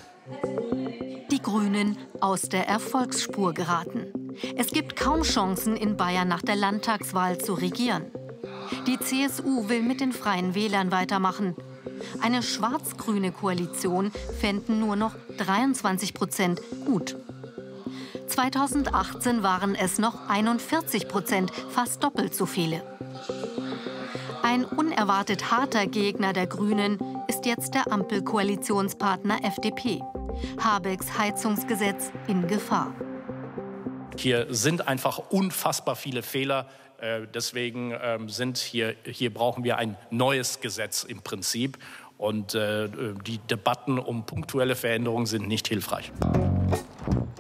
Die 1.32 1.42
Grünen 1.42 1.98
aus 2.20 2.44
der 2.44 2.68
Erfolgsspur 2.68 3.54
geraten. 3.54 4.36
Es 4.56 4.68
gibt 4.68 4.96
kaum 4.96 5.24
Chancen, 5.24 5.76
in 5.76 5.98
Bayern 5.98 6.28
nach 6.28 6.42
der 6.42 6.56
Landtagswahl 6.56 7.38
zu 7.38 7.54
regieren. 7.54 8.06
Die 8.86 9.00
CSU 9.00 9.70
will 9.70 9.82
mit 9.82 10.02
den 10.02 10.14
Freien 10.14 10.56
Wählern 10.56 10.92
weitermachen. 10.92 11.56
Eine 12.22 12.44
schwarz-grüne 12.44 13.32
Koalition 13.32 14.12
fänden 14.40 14.80
nur 14.80 14.96
noch 14.96 15.16
23 15.38 16.14
Prozent 16.14 16.62
gut. 16.86 17.16
2018 18.28 19.42
waren 19.42 19.74
es 19.74 20.00
noch 20.00 20.30
41 20.30 21.08
Prozent, 21.08 21.52
fast 21.70 22.04
doppelt 22.04 22.36
so 22.36 22.46
viele. 22.46 22.84
Ein 24.58 24.66
unerwartet 24.66 25.52
harter 25.52 25.86
Gegner 25.86 26.34
der 26.34 26.48
Grünen 26.48 26.98
ist 27.28 27.46
jetzt 27.46 27.76
der 27.76 27.92
Ampelkoalitionspartner 27.92 29.44
FDP. 29.44 30.02
Habecks 30.60 31.16
Heizungsgesetz 31.16 32.12
in 32.28 32.48
Gefahr. 32.48 32.92
Hier 34.18 34.48
sind 34.50 34.88
einfach 34.88 35.20
unfassbar 35.30 35.96
viele 35.96 36.24
Fehler. 36.24 36.68
Äh, 36.98 37.28
deswegen 37.32 37.94
ähm, 38.02 38.30
sind 38.30 38.58
hier, 38.58 38.96
hier 39.06 39.32
brauchen 39.32 39.64
wir 39.64 39.78
ein 39.78 39.96
neues 40.10 40.60
Gesetz 40.60 41.04
im 41.04 41.22
Prinzip. 41.22 41.78
Und 42.18 42.56
äh, 42.56 42.90
die 43.28 43.38
Debatten 43.38 44.00
um 44.00 44.26
punktuelle 44.26 44.76
Veränderungen 44.76 45.28
sind 45.28 45.48
nicht 45.48 45.68
hilfreich. 45.68 46.12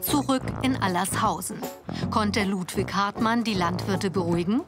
Zurück 0.01 0.43
in 0.61 0.77
Allershausen. 0.77 1.57
Konnte 2.11 2.43
Ludwig 2.43 2.93
Hartmann 2.93 3.43
die 3.43 3.55
Landwirte 3.55 4.11
beruhigen? 4.11 4.61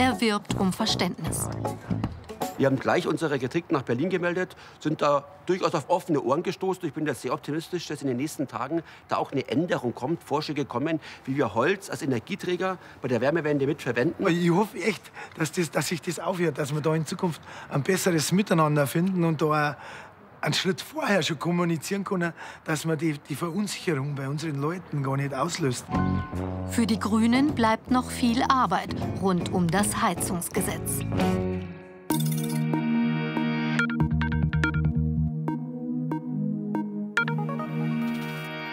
Er 0.00 0.18
wirbt 0.18 0.58
um 0.58 0.72
Verständnis. 0.72 1.50
Wir 2.56 2.68
haben 2.68 2.78
gleich 2.78 3.06
unsere 3.06 3.38
Kritik 3.38 3.70
nach 3.70 3.82
Berlin 3.82 4.08
gemeldet, 4.08 4.56
sind 4.78 5.02
da 5.02 5.26
durchaus 5.44 5.74
auf 5.74 5.90
offene 5.90 6.22
Ohren 6.22 6.42
gestoßen. 6.42 6.88
Ich 6.88 6.94
bin 6.94 7.04
da 7.04 7.12
sehr 7.12 7.34
optimistisch, 7.34 7.86
dass 7.86 8.00
in 8.00 8.08
den 8.08 8.16
nächsten 8.16 8.48
Tagen 8.48 8.82
da 9.08 9.18
auch 9.18 9.30
eine 9.30 9.46
Änderung 9.46 9.94
kommt, 9.94 10.24
Vorschläge 10.24 10.64
kommen, 10.64 11.00
wie 11.26 11.36
wir 11.36 11.52
Holz 11.52 11.90
als 11.90 12.00
Energieträger 12.00 12.78
bei 13.02 13.08
der 13.08 13.20
Wärmewende 13.20 13.66
mitverwenden. 13.66 14.26
Ich 14.26 14.50
hoffe 14.50 14.78
echt, 14.78 15.02
dass, 15.36 15.52
das, 15.52 15.70
dass 15.70 15.88
sich 15.88 16.00
das 16.00 16.18
aufhört, 16.18 16.56
dass 16.56 16.74
wir 16.74 16.80
da 16.80 16.94
in 16.94 17.04
Zukunft 17.04 17.42
ein 17.68 17.82
besseres 17.82 18.32
Miteinander 18.32 18.86
finden 18.86 19.22
und 19.24 19.42
da 19.42 19.76
einen 20.40 20.54
Schritt 20.54 20.80
vorher 20.80 21.22
schon 21.22 21.38
kommunizieren 21.38 22.04
können, 22.04 22.32
dass 22.64 22.84
man 22.84 22.98
die, 22.98 23.18
die 23.28 23.34
Verunsicherung 23.34 24.14
bei 24.14 24.28
unseren 24.28 24.60
Leuten 24.60 25.02
gar 25.02 25.16
nicht 25.16 25.34
auslöst. 25.34 25.84
Für 26.70 26.86
die 26.86 26.98
Grünen 26.98 27.54
bleibt 27.54 27.90
noch 27.90 28.10
viel 28.10 28.42
Arbeit 28.42 28.94
rund 29.20 29.52
um 29.52 29.68
das 29.68 30.00
Heizungsgesetz. 30.00 31.00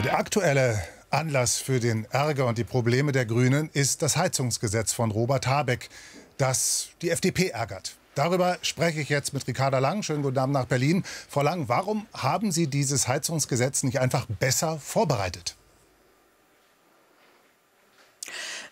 Der 0.04 0.18
aktuelle 0.18 0.82
Anlass 1.10 1.58
für 1.58 1.80
den 1.80 2.06
Ärger 2.12 2.46
und 2.46 2.58
die 2.58 2.64
Probleme 2.64 3.12
der 3.12 3.26
Grünen 3.26 3.70
ist 3.74 4.02
das 4.02 4.16
Heizungsgesetz 4.16 4.94
von 4.94 5.12
Robert 5.12 5.48
Habeck, 5.48 5.90
das 6.38 6.90
die 7.02 7.10
FDP 7.10 7.50
ärgert. 7.50 7.98
Darüber 8.18 8.58
spreche 8.64 9.00
ich 9.00 9.10
jetzt 9.10 9.36
mit 9.36 9.46
Ricarda 9.48 9.78
Lang. 9.78 10.02
Schönen 10.02 10.24
guten 10.24 10.40
Abend 10.40 10.54
nach 10.54 10.66
Berlin. 10.66 11.04
Frau 11.30 11.44
Lang, 11.44 11.70
warum 11.70 12.08
haben 12.14 12.52
Sie 12.52 12.66
dieses 12.66 13.08
Heizungsgesetz 13.08 13.84
nicht 13.84 14.00
einfach 14.00 14.26
besser 14.26 14.80
vorbereitet? 14.80 15.57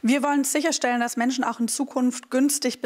Wir 0.07 0.21
wollen 0.21 0.43
sicherstellen, 0.43 1.00
dass 1.00 1.17
Menschen 1.17 1.43
auch 1.43 1.59
in 1.59 1.67
Zukunft 1.67 2.29
günstig 2.29 2.77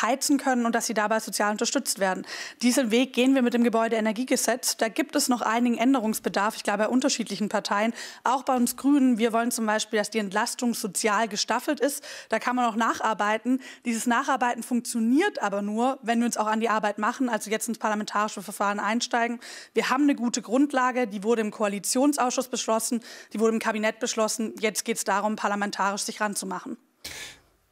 heizen 0.00 0.38
können 0.38 0.64
und 0.64 0.76
dass 0.76 0.86
sie 0.86 0.94
dabei 0.94 1.18
sozial 1.18 1.50
unterstützt 1.50 1.98
werden. 1.98 2.24
Diesen 2.62 2.92
Weg 2.92 3.14
gehen 3.14 3.34
wir 3.34 3.42
mit 3.42 3.52
dem 3.52 3.64
Gebäudeenergiegesetz. 3.64 4.76
Da 4.76 4.86
gibt 4.86 5.16
es 5.16 5.28
noch 5.28 5.42
einigen 5.42 5.76
Änderungsbedarf, 5.76 6.54
ich 6.54 6.62
glaube 6.62 6.84
bei 6.84 6.88
unterschiedlichen 6.88 7.48
Parteien, 7.48 7.92
auch 8.22 8.44
bei 8.44 8.54
uns 8.54 8.76
Grünen. 8.76 9.18
Wir 9.18 9.32
wollen 9.32 9.50
zum 9.50 9.66
Beispiel, 9.66 9.98
dass 9.98 10.10
die 10.10 10.20
Entlastung 10.20 10.74
sozial 10.74 11.26
gestaffelt 11.26 11.80
ist. 11.80 12.04
Da 12.28 12.38
kann 12.38 12.54
man 12.54 12.66
auch 12.66 12.76
nacharbeiten. 12.76 13.60
Dieses 13.84 14.06
Nacharbeiten 14.06 14.62
funktioniert 14.62 15.42
aber 15.42 15.62
nur, 15.62 15.98
wenn 16.02 16.20
wir 16.20 16.26
uns 16.26 16.36
auch 16.36 16.46
an 16.46 16.60
die 16.60 16.68
Arbeit 16.68 16.98
machen, 16.98 17.28
also 17.28 17.50
jetzt 17.50 17.66
ins 17.66 17.78
parlamentarische 17.78 18.40
Verfahren 18.40 18.78
einsteigen. 18.78 19.40
Wir 19.74 19.90
haben 19.90 20.04
eine 20.04 20.14
gute 20.14 20.42
Grundlage, 20.42 21.08
die 21.08 21.24
wurde 21.24 21.40
im 21.40 21.50
Koalitionsausschuss 21.50 22.46
beschlossen, 22.46 23.00
die 23.32 23.40
wurde 23.40 23.54
im 23.54 23.58
Kabinett 23.58 23.98
beschlossen. 23.98 24.54
Jetzt 24.60 24.84
geht 24.84 24.98
es 24.98 25.02
darum, 25.02 25.34
parlamentarisch 25.34 26.02
sich 26.02 26.20
ran 26.20 26.35
zu 26.36 26.46
machen. 26.46 26.76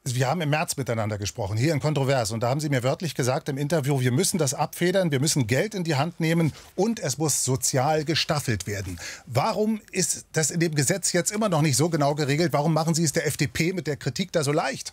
Wir 0.07 0.29
haben 0.29 0.43
im 0.43 0.51
März 0.51 0.77
miteinander 0.77 1.17
gesprochen, 1.17 1.57
hier 1.57 1.73
in 1.73 1.81
Kontrovers. 1.81 2.31
Und 2.31 2.43
da 2.43 2.51
haben 2.51 2.61
Sie 2.61 2.69
mir 2.69 2.83
wörtlich 2.83 3.15
gesagt 3.15 3.49
im 3.49 3.57
Interview, 3.57 4.01
wir 4.01 4.13
müssen 4.13 4.37
das 4.37 4.53
abfedern, 4.53 5.11
wir 5.11 5.19
müssen 5.19 5.47
Geld 5.47 5.75
in 5.75 5.83
die 5.83 5.95
Hand 5.95 6.21
nehmen 6.21 6.53
und 6.77 7.01
es 7.01 7.17
muss 7.17 7.43
sozial 7.43 8.05
gestaffelt 8.05 8.67
werden. 8.67 9.01
Warum 9.25 9.81
ist 9.93 10.27
das 10.33 10.51
in 10.51 10.61
dem 10.61 10.75
Gesetz 10.75 11.13
jetzt 11.13 11.33
immer 11.33 11.49
noch 11.49 11.63
nicht 11.63 11.77
so 11.77 11.89
genau 11.89 12.15
geregelt? 12.15 12.53
Warum 12.53 12.75
machen 12.75 12.95
Sie 12.95 13.03
es 13.03 13.13
der 13.13 13.27
FDP 13.27 13.73
mit 13.73 13.87
der 13.87 13.97
Kritik 13.97 14.31
da 14.31 14.45
so 14.45 14.53
leicht? 14.53 14.93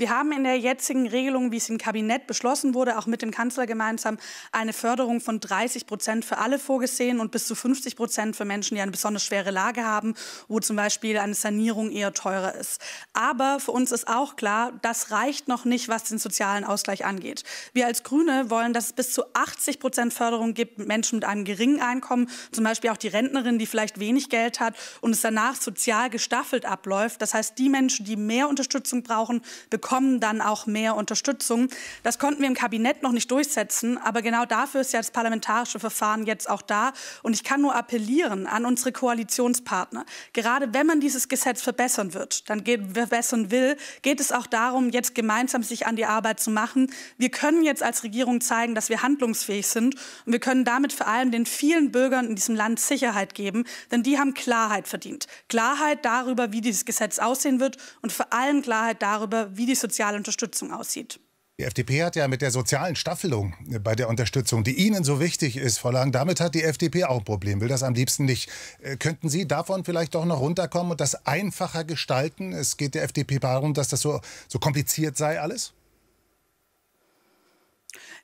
Wir 0.00 0.08
haben 0.08 0.32
in 0.32 0.44
der 0.44 0.58
jetzigen 0.58 1.06
Regelung, 1.06 1.52
wie 1.52 1.58
es 1.58 1.68
im 1.68 1.76
Kabinett 1.76 2.26
beschlossen 2.26 2.72
wurde, 2.72 2.96
auch 2.96 3.04
mit 3.04 3.20
dem 3.20 3.30
Kanzler 3.30 3.66
gemeinsam, 3.66 4.16
eine 4.50 4.72
Förderung 4.72 5.20
von 5.20 5.40
30 5.40 5.86
Prozent 5.86 6.24
für 6.24 6.38
alle 6.38 6.58
vorgesehen 6.58 7.20
und 7.20 7.32
bis 7.32 7.46
zu 7.46 7.54
50 7.54 7.96
Prozent 7.96 8.34
für 8.34 8.46
Menschen, 8.46 8.76
die 8.76 8.80
eine 8.80 8.92
besonders 8.92 9.22
schwere 9.22 9.50
Lage 9.50 9.84
haben, 9.84 10.14
wo 10.48 10.58
zum 10.58 10.76
Beispiel 10.76 11.18
eine 11.18 11.34
Sanierung 11.34 11.90
eher 11.90 12.14
teurer 12.14 12.54
ist. 12.54 12.80
Aber 13.12 13.60
für 13.60 13.72
uns 13.72 13.92
ist 13.92 14.08
auch 14.08 14.36
klar, 14.36 14.72
das 14.80 15.10
reicht 15.10 15.48
noch 15.48 15.66
nicht, 15.66 15.90
was 15.90 16.04
den 16.04 16.16
sozialen 16.16 16.64
Ausgleich 16.64 17.04
angeht. 17.04 17.44
Wir 17.74 17.84
als 17.84 18.02
Grüne 18.02 18.48
wollen, 18.48 18.72
dass 18.72 18.86
es 18.86 18.92
bis 18.94 19.12
zu 19.12 19.24
80 19.34 19.80
Prozent 19.80 20.14
Förderung 20.14 20.54
gibt 20.54 20.78
mit 20.78 20.88
Menschen 20.88 21.16
mit 21.16 21.26
einem 21.26 21.44
geringen 21.44 21.82
Einkommen, 21.82 22.30
zum 22.52 22.64
Beispiel 22.64 22.88
auch 22.88 22.96
die 22.96 23.08
Rentnerin, 23.08 23.58
die 23.58 23.66
vielleicht 23.66 24.00
wenig 24.00 24.30
Geld 24.30 24.60
hat 24.60 24.76
und 25.02 25.10
es 25.10 25.20
danach 25.20 25.56
sozial 25.56 26.08
gestaffelt 26.08 26.64
abläuft. 26.64 27.20
Das 27.20 27.34
heißt, 27.34 27.58
die 27.58 27.68
Menschen, 27.68 28.06
die 28.06 28.16
mehr 28.16 28.48
Unterstützung 28.48 29.02
brauchen, 29.02 29.42
bekommen 29.68 29.89
bekommen 29.90 30.20
dann 30.20 30.40
auch 30.40 30.66
mehr 30.66 30.94
Unterstützung. 30.94 31.68
Das 32.04 32.20
konnten 32.20 32.42
wir 32.42 32.46
im 32.46 32.54
Kabinett 32.54 33.02
noch 33.02 33.10
nicht 33.10 33.28
durchsetzen, 33.28 33.98
aber 33.98 34.22
genau 34.22 34.44
dafür 34.44 34.82
ist 34.82 34.92
ja 34.92 35.00
das 35.00 35.10
parlamentarische 35.10 35.80
Verfahren 35.80 36.26
jetzt 36.26 36.48
auch 36.48 36.62
da. 36.62 36.92
Und 37.24 37.32
ich 37.32 37.42
kann 37.42 37.60
nur 37.60 37.74
appellieren 37.74 38.46
an 38.46 38.66
unsere 38.66 38.92
Koalitionspartner. 38.92 40.06
Gerade 40.32 40.72
wenn 40.74 40.86
man 40.86 41.00
dieses 41.00 41.26
Gesetz 41.26 41.60
verbessern 41.60 42.14
wird, 42.14 42.48
dann 42.48 42.62
verbessern 42.64 43.50
will, 43.50 43.76
geht 44.02 44.20
es 44.20 44.30
auch 44.30 44.46
darum, 44.46 44.90
jetzt 44.90 45.16
gemeinsam 45.16 45.64
sich 45.64 45.88
an 45.88 45.96
die 45.96 46.06
Arbeit 46.06 46.38
zu 46.38 46.52
machen. 46.52 46.92
Wir 47.18 47.30
können 47.30 47.64
jetzt 47.64 47.82
als 47.82 48.04
Regierung 48.04 48.40
zeigen, 48.40 48.76
dass 48.76 48.90
wir 48.90 49.02
handlungsfähig 49.02 49.66
sind 49.66 49.96
und 50.24 50.32
wir 50.32 50.38
können 50.38 50.64
damit 50.64 50.92
vor 50.92 51.08
allem 51.08 51.32
den 51.32 51.46
vielen 51.46 51.90
Bürgern 51.90 52.28
in 52.28 52.36
diesem 52.36 52.54
Land 52.54 52.78
Sicherheit 52.78 53.34
geben, 53.34 53.64
denn 53.90 54.04
die 54.04 54.20
haben 54.20 54.34
Klarheit 54.34 54.86
verdient. 54.86 55.26
Klarheit 55.48 56.04
darüber, 56.04 56.52
wie 56.52 56.60
dieses 56.60 56.84
Gesetz 56.84 57.18
aussehen 57.18 57.58
wird 57.58 57.76
und 58.02 58.12
vor 58.12 58.32
allem 58.32 58.62
Klarheit 58.62 59.02
darüber, 59.02 59.56
wie 59.56 59.66
die 59.66 59.79
soziale 59.80 60.16
Unterstützung 60.16 60.72
aussieht. 60.72 61.20
Die 61.60 61.66
FDP 61.66 62.02
hat 62.04 62.16
ja 62.16 62.26
mit 62.26 62.40
der 62.40 62.50
sozialen 62.50 62.96
Staffelung 62.96 63.54
bei 63.84 63.94
der 63.94 64.08
Unterstützung, 64.08 64.64
die 64.64 64.72
Ihnen 64.72 65.04
so 65.04 65.20
wichtig 65.20 65.58
ist, 65.58 65.76
Frau 65.76 65.90
Lang, 65.90 66.10
damit 66.10 66.40
hat 66.40 66.54
die 66.54 66.62
FDP 66.62 67.04
auch 67.04 67.18
ein 67.18 67.24
Problem, 67.24 67.60
will 67.60 67.68
das 67.68 67.82
am 67.82 67.92
liebsten 67.92 68.24
nicht. 68.24 68.48
Äh, 68.80 68.96
könnten 68.96 69.28
Sie 69.28 69.46
davon 69.46 69.84
vielleicht 69.84 70.14
doch 70.14 70.24
noch 70.24 70.40
runterkommen 70.40 70.92
und 70.92 71.02
das 71.02 71.26
einfacher 71.26 71.84
gestalten? 71.84 72.54
Es 72.54 72.78
geht 72.78 72.94
der 72.94 73.02
FDP 73.02 73.40
darum, 73.40 73.74
dass 73.74 73.88
das 73.88 74.00
so, 74.00 74.22
so 74.48 74.58
kompliziert 74.58 75.18
sei 75.18 75.38
alles? 75.38 75.74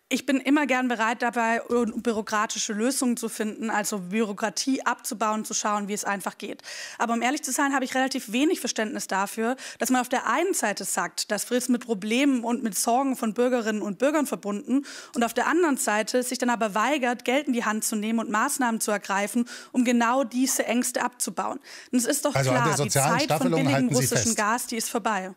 Ich 0.08 0.24
bin 0.24 0.38
immer 0.38 0.66
gern 0.66 0.86
bereit, 0.86 1.20
dabei 1.20 1.60
bürokratische 1.68 2.72
Lösungen 2.72 3.16
zu 3.16 3.28
finden, 3.28 3.70
also 3.70 3.98
Bürokratie 3.98 4.82
abzubauen, 4.82 5.44
zu 5.44 5.52
schauen, 5.52 5.88
wie 5.88 5.94
es 5.94 6.04
einfach 6.04 6.38
geht. 6.38 6.62
Aber 6.98 7.14
um 7.14 7.22
ehrlich 7.22 7.42
zu 7.42 7.50
sein, 7.50 7.74
habe 7.74 7.84
ich 7.84 7.96
relativ 7.96 8.30
wenig 8.30 8.60
Verständnis 8.60 9.08
dafür, 9.08 9.56
dass 9.80 9.90
man 9.90 10.00
auf 10.00 10.08
der 10.08 10.28
einen 10.28 10.54
Seite 10.54 10.84
sagt, 10.84 11.32
das 11.32 11.50
ist 11.50 11.70
mit 11.70 11.84
Problemen 11.84 12.44
und 12.44 12.62
mit 12.62 12.78
Sorgen 12.78 13.16
von 13.16 13.34
Bürgerinnen 13.34 13.82
und 13.82 13.98
Bürgern 13.98 14.28
verbunden 14.28 14.86
und 15.16 15.24
auf 15.24 15.34
der 15.34 15.48
anderen 15.48 15.76
Seite 15.76 16.22
sich 16.22 16.38
dann 16.38 16.50
aber 16.50 16.76
weigert, 16.76 17.24
Geld 17.24 17.48
in 17.48 17.52
die 17.52 17.64
Hand 17.64 17.82
zu 17.82 17.96
nehmen 17.96 18.20
und 18.20 18.30
Maßnahmen 18.30 18.80
zu 18.80 18.92
ergreifen, 18.92 19.48
um 19.72 19.84
genau 19.84 20.22
diese 20.22 20.66
Ängste 20.66 21.02
abzubauen. 21.02 21.58
Und 21.90 21.98
es 21.98 22.04
ist 22.04 22.24
doch 22.24 22.34
also 22.36 22.50
klar, 22.52 22.76
die 22.76 22.88
Zeit 22.88 23.32
von 23.32 23.50
billigem 23.50 23.88
russischen 23.88 24.36
Gas, 24.36 24.68
die 24.68 24.76
ist 24.76 24.88
vorbei. 24.88 25.34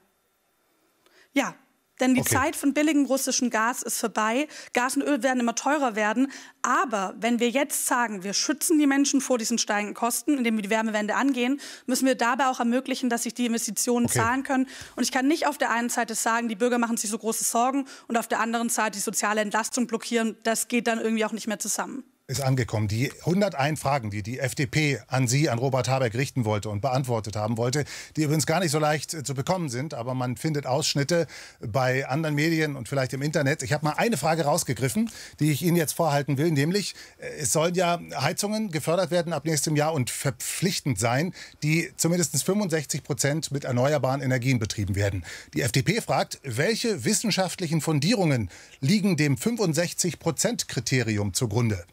Ja, 1.33 1.55
denn 1.99 2.15
die 2.15 2.21
okay. 2.21 2.35
Zeit 2.35 2.55
von 2.55 2.73
billigem 2.73 3.05
russischen 3.05 3.49
Gas 3.49 3.83
ist 3.83 3.99
vorbei. 3.99 4.47
Gas 4.73 4.95
und 4.95 5.03
Öl 5.03 5.23
werden 5.23 5.39
immer 5.39 5.55
teurer 5.55 5.95
werden. 5.95 6.31
Aber 6.61 7.15
wenn 7.19 7.39
wir 7.39 7.49
jetzt 7.49 7.87
sagen, 7.87 8.23
wir 8.23 8.33
schützen 8.33 8.79
die 8.79 8.87
Menschen 8.87 9.21
vor 9.21 9.37
diesen 9.37 9.57
steigenden 9.57 9.95
Kosten, 9.95 10.37
indem 10.37 10.55
wir 10.55 10.61
die 10.61 10.69
Wärmewende 10.69 11.15
angehen, 11.15 11.59
müssen 11.85 12.05
wir 12.05 12.15
dabei 12.15 12.47
auch 12.47 12.59
ermöglichen, 12.59 13.09
dass 13.09 13.23
sich 13.23 13.33
die 13.33 13.45
Investitionen 13.45 14.05
okay. 14.05 14.19
zahlen 14.19 14.43
können. 14.43 14.67
Und 14.95 15.03
ich 15.03 15.11
kann 15.11 15.27
nicht 15.27 15.47
auf 15.47 15.57
der 15.57 15.71
einen 15.71 15.89
Seite 15.89 16.15
sagen, 16.15 16.49
die 16.49 16.55
Bürger 16.55 16.77
machen 16.77 16.97
sich 16.97 17.09
so 17.09 17.17
große 17.17 17.43
Sorgen 17.43 17.85
und 18.07 18.17
auf 18.17 18.27
der 18.27 18.39
anderen 18.39 18.69
Seite 18.69 18.91
die 18.91 19.03
soziale 19.03 19.41
Entlastung 19.41 19.87
blockieren. 19.87 20.37
Das 20.43 20.67
geht 20.67 20.87
dann 20.87 20.99
irgendwie 20.99 21.25
auch 21.25 21.31
nicht 21.31 21.47
mehr 21.47 21.59
zusammen 21.59 22.03
ist 22.29 22.41
angekommen. 22.41 22.87
Die 22.87 23.11
101 23.25 23.79
Fragen, 23.79 24.11
die 24.11 24.21
die 24.21 24.37
FDP 24.37 24.99
an 25.07 25.27
Sie, 25.27 25.49
an 25.49 25.57
Robert 25.57 25.89
Habeck 25.89 26.13
richten 26.13 26.45
wollte 26.45 26.69
und 26.69 26.79
beantwortet 26.79 27.35
haben 27.35 27.57
wollte, 27.57 27.85
die 28.15 28.21
übrigens 28.21 28.45
gar 28.45 28.59
nicht 28.59 28.69
so 28.69 28.77
leicht 28.77 29.15
äh, 29.15 29.23
zu 29.23 29.33
bekommen 29.33 29.69
sind, 29.69 29.95
aber 29.95 30.13
man 30.13 30.37
findet 30.37 30.67
Ausschnitte 30.67 31.25
bei 31.59 32.07
anderen 32.07 32.35
Medien 32.35 32.75
und 32.75 32.87
vielleicht 32.87 33.13
im 33.13 33.23
Internet. 33.23 33.63
Ich 33.63 33.73
habe 33.73 33.83
mal 33.83 33.93
eine 33.93 34.15
Frage 34.15 34.43
rausgegriffen, 34.43 35.09
die 35.39 35.51
ich 35.51 35.63
Ihnen 35.63 35.75
jetzt 35.75 35.93
vorhalten 35.93 36.37
will, 36.37 36.51
nämlich 36.51 36.93
äh, 37.17 37.29
es 37.39 37.51
sollen 37.51 37.73
ja 37.73 37.99
Heizungen 38.15 38.69
gefördert 38.69 39.09
werden 39.09 39.33
ab 39.33 39.45
nächstem 39.45 39.75
Jahr 39.75 39.93
und 39.93 40.11
verpflichtend 40.11 40.99
sein, 40.99 41.33
die 41.63 41.91
zumindest 41.97 42.43
65 42.43 43.03
Prozent 43.03 43.51
mit 43.51 43.63
erneuerbaren 43.63 44.21
Energien 44.21 44.59
betrieben 44.59 44.95
werden. 44.95 45.25
Die 45.55 45.61
FDP 45.61 45.99
fragt, 45.99 46.39
welche 46.43 47.05
wissenschaftlichen 47.05 47.81
Fundierungen 47.81 48.51
liegen 48.81 49.17
dem 49.17 49.35
65 49.35 50.19
Prozent 50.19 50.67
Kriterium 50.67 51.33
zugrunde? 51.33 51.85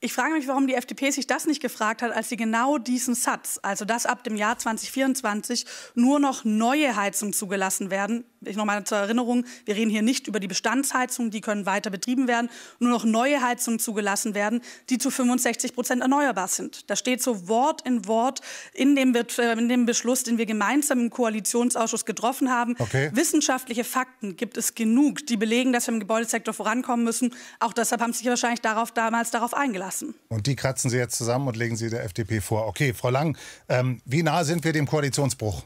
Ich 0.00 0.12
frage 0.12 0.34
mich, 0.34 0.46
warum 0.46 0.68
die 0.68 0.74
FDP 0.74 1.10
sich 1.10 1.26
das 1.26 1.46
nicht 1.46 1.60
gefragt 1.60 2.02
hat, 2.02 2.12
als 2.12 2.28
sie 2.28 2.36
genau 2.36 2.78
diesen 2.78 3.16
Satz, 3.16 3.58
also 3.62 3.84
dass 3.84 4.06
ab 4.06 4.22
dem 4.22 4.36
Jahr 4.36 4.56
2024 4.56 5.66
nur 5.96 6.20
noch 6.20 6.44
neue 6.44 6.94
Heizungen 6.94 7.32
zugelassen 7.32 7.90
werden, 7.90 8.24
ich 8.44 8.56
noch 8.56 8.64
mal 8.64 8.84
zur 8.84 8.98
Erinnerung, 8.98 9.44
wir 9.64 9.74
reden 9.74 9.90
hier 9.90 10.02
nicht 10.02 10.28
über 10.28 10.38
die 10.38 10.46
Bestandsheizungen, 10.46 11.30
die 11.30 11.40
können 11.40 11.66
weiter 11.66 11.90
betrieben 11.90 12.28
werden, 12.28 12.48
nur 12.78 12.90
noch 12.90 13.04
neue 13.04 13.42
Heizungen 13.42 13.80
zugelassen 13.80 14.34
werden, 14.34 14.60
die 14.90 14.98
zu 14.98 15.10
65 15.10 15.74
Prozent 15.74 16.02
erneuerbar 16.02 16.46
sind. 16.46 16.88
Das 16.88 16.98
steht 16.98 17.22
so 17.22 17.48
Wort 17.48 17.84
in 17.84 18.06
Wort 18.06 18.40
in 18.74 18.94
dem, 18.94 19.14
äh, 19.14 19.52
in 19.52 19.68
dem 19.68 19.86
Beschluss, 19.86 20.22
den 20.22 20.38
wir 20.38 20.46
gemeinsam 20.46 21.00
im 21.00 21.10
Koalitionsausschuss 21.10 22.04
getroffen 22.04 22.50
haben. 22.50 22.76
Okay. 22.78 23.10
Wissenschaftliche 23.12 23.84
Fakten 23.84 24.36
gibt 24.36 24.56
es 24.56 24.74
genug, 24.74 25.26
die 25.26 25.36
belegen, 25.36 25.72
dass 25.72 25.88
wir 25.88 25.94
im 25.94 26.00
Gebäudesektor 26.00 26.54
vorankommen 26.54 27.04
müssen. 27.04 27.34
Auch 27.58 27.72
deshalb 27.72 28.00
haben 28.00 28.12
Sie 28.12 28.18
sich 28.18 28.28
wahrscheinlich 28.28 28.60
darauf, 28.60 28.92
damals 28.92 29.30
darauf 29.30 29.54
eingelassen. 29.88 30.14
Und 30.28 30.46
die 30.46 30.56
kratzen 30.56 30.90
Sie 30.90 30.96
jetzt 30.96 31.16
zusammen 31.16 31.48
und 31.48 31.56
legen 31.56 31.76
Sie 31.76 31.90
der 31.90 32.04
FDP 32.04 32.40
vor. 32.40 32.66
Okay, 32.66 32.94
Frau 32.94 33.10
Lang, 33.10 33.36
ähm, 33.68 34.00
wie 34.04 34.22
nah 34.22 34.44
sind 34.44 34.64
wir 34.64 34.72
dem 34.72 34.86
Koalitionsbruch? 34.86 35.64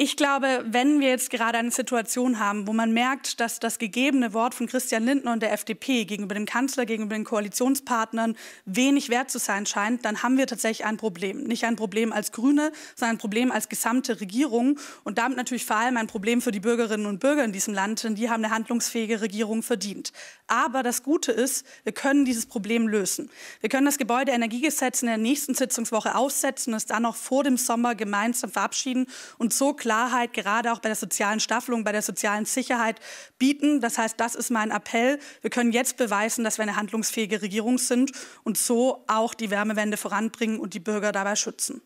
Ich 0.00 0.16
glaube, 0.16 0.64
wenn 0.64 1.00
wir 1.00 1.08
jetzt 1.08 1.28
gerade 1.28 1.58
eine 1.58 1.72
Situation 1.72 2.38
haben, 2.38 2.68
wo 2.68 2.72
man 2.72 2.92
merkt, 2.92 3.40
dass 3.40 3.58
das 3.58 3.80
gegebene 3.80 4.32
Wort 4.32 4.54
von 4.54 4.68
Christian 4.68 5.04
Lindner 5.04 5.32
und 5.32 5.42
der 5.42 5.52
FDP 5.52 6.04
gegenüber 6.04 6.36
dem 6.36 6.46
Kanzler, 6.46 6.86
gegenüber 6.86 7.16
den 7.16 7.24
Koalitionspartnern 7.24 8.36
wenig 8.64 9.08
wert 9.08 9.28
zu 9.28 9.40
sein 9.40 9.66
scheint, 9.66 10.04
dann 10.04 10.22
haben 10.22 10.38
wir 10.38 10.46
tatsächlich 10.46 10.86
ein 10.86 10.98
Problem. 10.98 11.42
Nicht 11.42 11.64
ein 11.64 11.74
Problem 11.74 12.12
als 12.12 12.30
Grüne, 12.30 12.70
sondern 12.94 13.16
ein 13.16 13.18
Problem 13.18 13.50
als 13.50 13.68
gesamte 13.68 14.20
Regierung 14.20 14.78
und 15.02 15.18
damit 15.18 15.36
natürlich 15.36 15.64
vor 15.64 15.78
allem 15.78 15.96
ein 15.96 16.06
Problem 16.06 16.42
für 16.42 16.52
die 16.52 16.60
Bürgerinnen 16.60 17.06
und 17.06 17.18
Bürger 17.18 17.42
in 17.42 17.50
diesem 17.50 17.74
Land, 17.74 18.04
denn 18.04 18.14
die 18.14 18.30
haben 18.30 18.44
eine 18.44 18.54
handlungsfähige 18.54 19.20
Regierung 19.20 19.64
verdient. 19.64 20.12
Aber 20.46 20.84
das 20.84 21.02
Gute 21.02 21.32
ist, 21.32 21.66
wir 21.82 21.92
können 21.92 22.24
dieses 22.24 22.46
Problem 22.46 22.86
lösen. 22.86 23.30
Wir 23.60 23.68
können 23.68 23.86
das 23.86 23.98
Gebäudeenergiegesetz 23.98 25.02
in 25.02 25.08
der 25.08 25.18
nächsten 25.18 25.54
Sitzungswoche 25.54 26.14
aussetzen 26.14 26.72
und 26.72 26.76
es 26.76 26.86
dann 26.86 27.02
noch 27.02 27.16
vor 27.16 27.42
dem 27.42 27.56
Sommer 27.56 27.96
gemeinsam 27.96 28.52
verabschieden 28.52 29.08
und 29.38 29.52
so 29.52 29.74
Klarheit 29.88 30.34
gerade 30.34 30.70
auch 30.70 30.80
bei 30.80 30.90
der 30.90 30.96
sozialen 30.96 31.40
Staffelung, 31.40 31.82
bei 31.82 31.92
der 31.92 32.02
sozialen 32.02 32.44
Sicherheit 32.44 33.00
bieten. 33.38 33.80
Das 33.80 33.96
heißt, 33.96 34.20
das 34.20 34.34
ist 34.34 34.50
mein 34.50 34.70
Appell. 34.70 35.18
Wir 35.40 35.48
können 35.48 35.72
jetzt 35.72 35.96
beweisen, 35.96 36.44
dass 36.44 36.58
wir 36.58 36.64
eine 36.64 36.76
handlungsfähige 36.76 37.40
Regierung 37.40 37.78
sind 37.78 38.12
und 38.44 38.58
so 38.58 39.02
auch 39.06 39.32
die 39.32 39.48
Wärmewende 39.48 39.96
voranbringen 39.96 40.60
und 40.60 40.74
die 40.74 40.78
Bürger 40.78 41.10
dabei 41.10 41.36
schützen. 41.36 41.80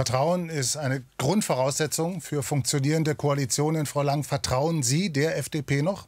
Vertrauen 0.00 0.50
ist 0.50 0.76
eine 0.76 1.02
Grundvoraussetzung 1.18 2.20
für 2.20 2.44
funktionierende 2.44 3.16
Koalitionen. 3.16 3.86
Frau 3.86 4.02
Lang, 4.02 4.22
vertrauen 4.22 4.84
Sie 4.84 5.12
der 5.12 5.36
FDP 5.36 5.82
noch? 5.82 6.06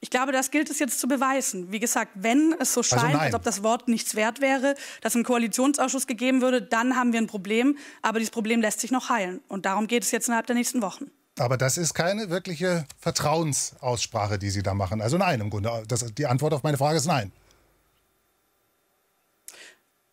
Ich 0.00 0.10
glaube, 0.10 0.32
das 0.32 0.50
gilt 0.50 0.70
es 0.70 0.78
jetzt 0.78 1.00
zu 1.00 1.08
beweisen. 1.08 1.72
Wie 1.72 1.80
gesagt, 1.80 2.12
wenn 2.14 2.54
es 2.60 2.74
so 2.74 2.80
also 2.80 2.96
scheint, 2.96 3.14
also 3.14 3.18
als 3.18 3.34
ob 3.34 3.42
das 3.42 3.62
Wort 3.62 3.88
nichts 3.88 4.14
wert 4.14 4.40
wäre, 4.40 4.74
dass 5.00 5.14
ein 5.14 5.24
Koalitionsausschuss 5.24 6.06
gegeben 6.06 6.42
würde, 6.42 6.60
dann 6.60 6.96
haben 6.96 7.12
wir 7.12 7.20
ein 7.20 7.26
Problem. 7.26 7.78
Aber 8.02 8.18
dieses 8.18 8.30
Problem 8.30 8.60
lässt 8.60 8.80
sich 8.80 8.90
noch 8.90 9.08
heilen. 9.08 9.40
Und 9.48 9.64
darum 9.64 9.86
geht 9.86 10.02
es 10.02 10.10
jetzt 10.10 10.28
innerhalb 10.28 10.46
der 10.46 10.56
nächsten 10.56 10.82
Wochen. 10.82 11.10
Aber 11.38 11.56
das 11.56 11.76
ist 11.76 11.94
keine 11.94 12.30
wirkliche 12.30 12.86
Vertrauensaussprache, 12.98 14.38
die 14.38 14.50
Sie 14.50 14.62
da 14.62 14.74
machen. 14.74 15.00
Also 15.00 15.18
nein, 15.18 15.40
im 15.40 15.50
Grunde. 15.50 15.82
Das, 15.88 16.14
die 16.14 16.26
Antwort 16.26 16.54
auf 16.54 16.62
meine 16.62 16.78
Frage 16.78 16.96
ist 16.96 17.06
nein. 17.06 17.32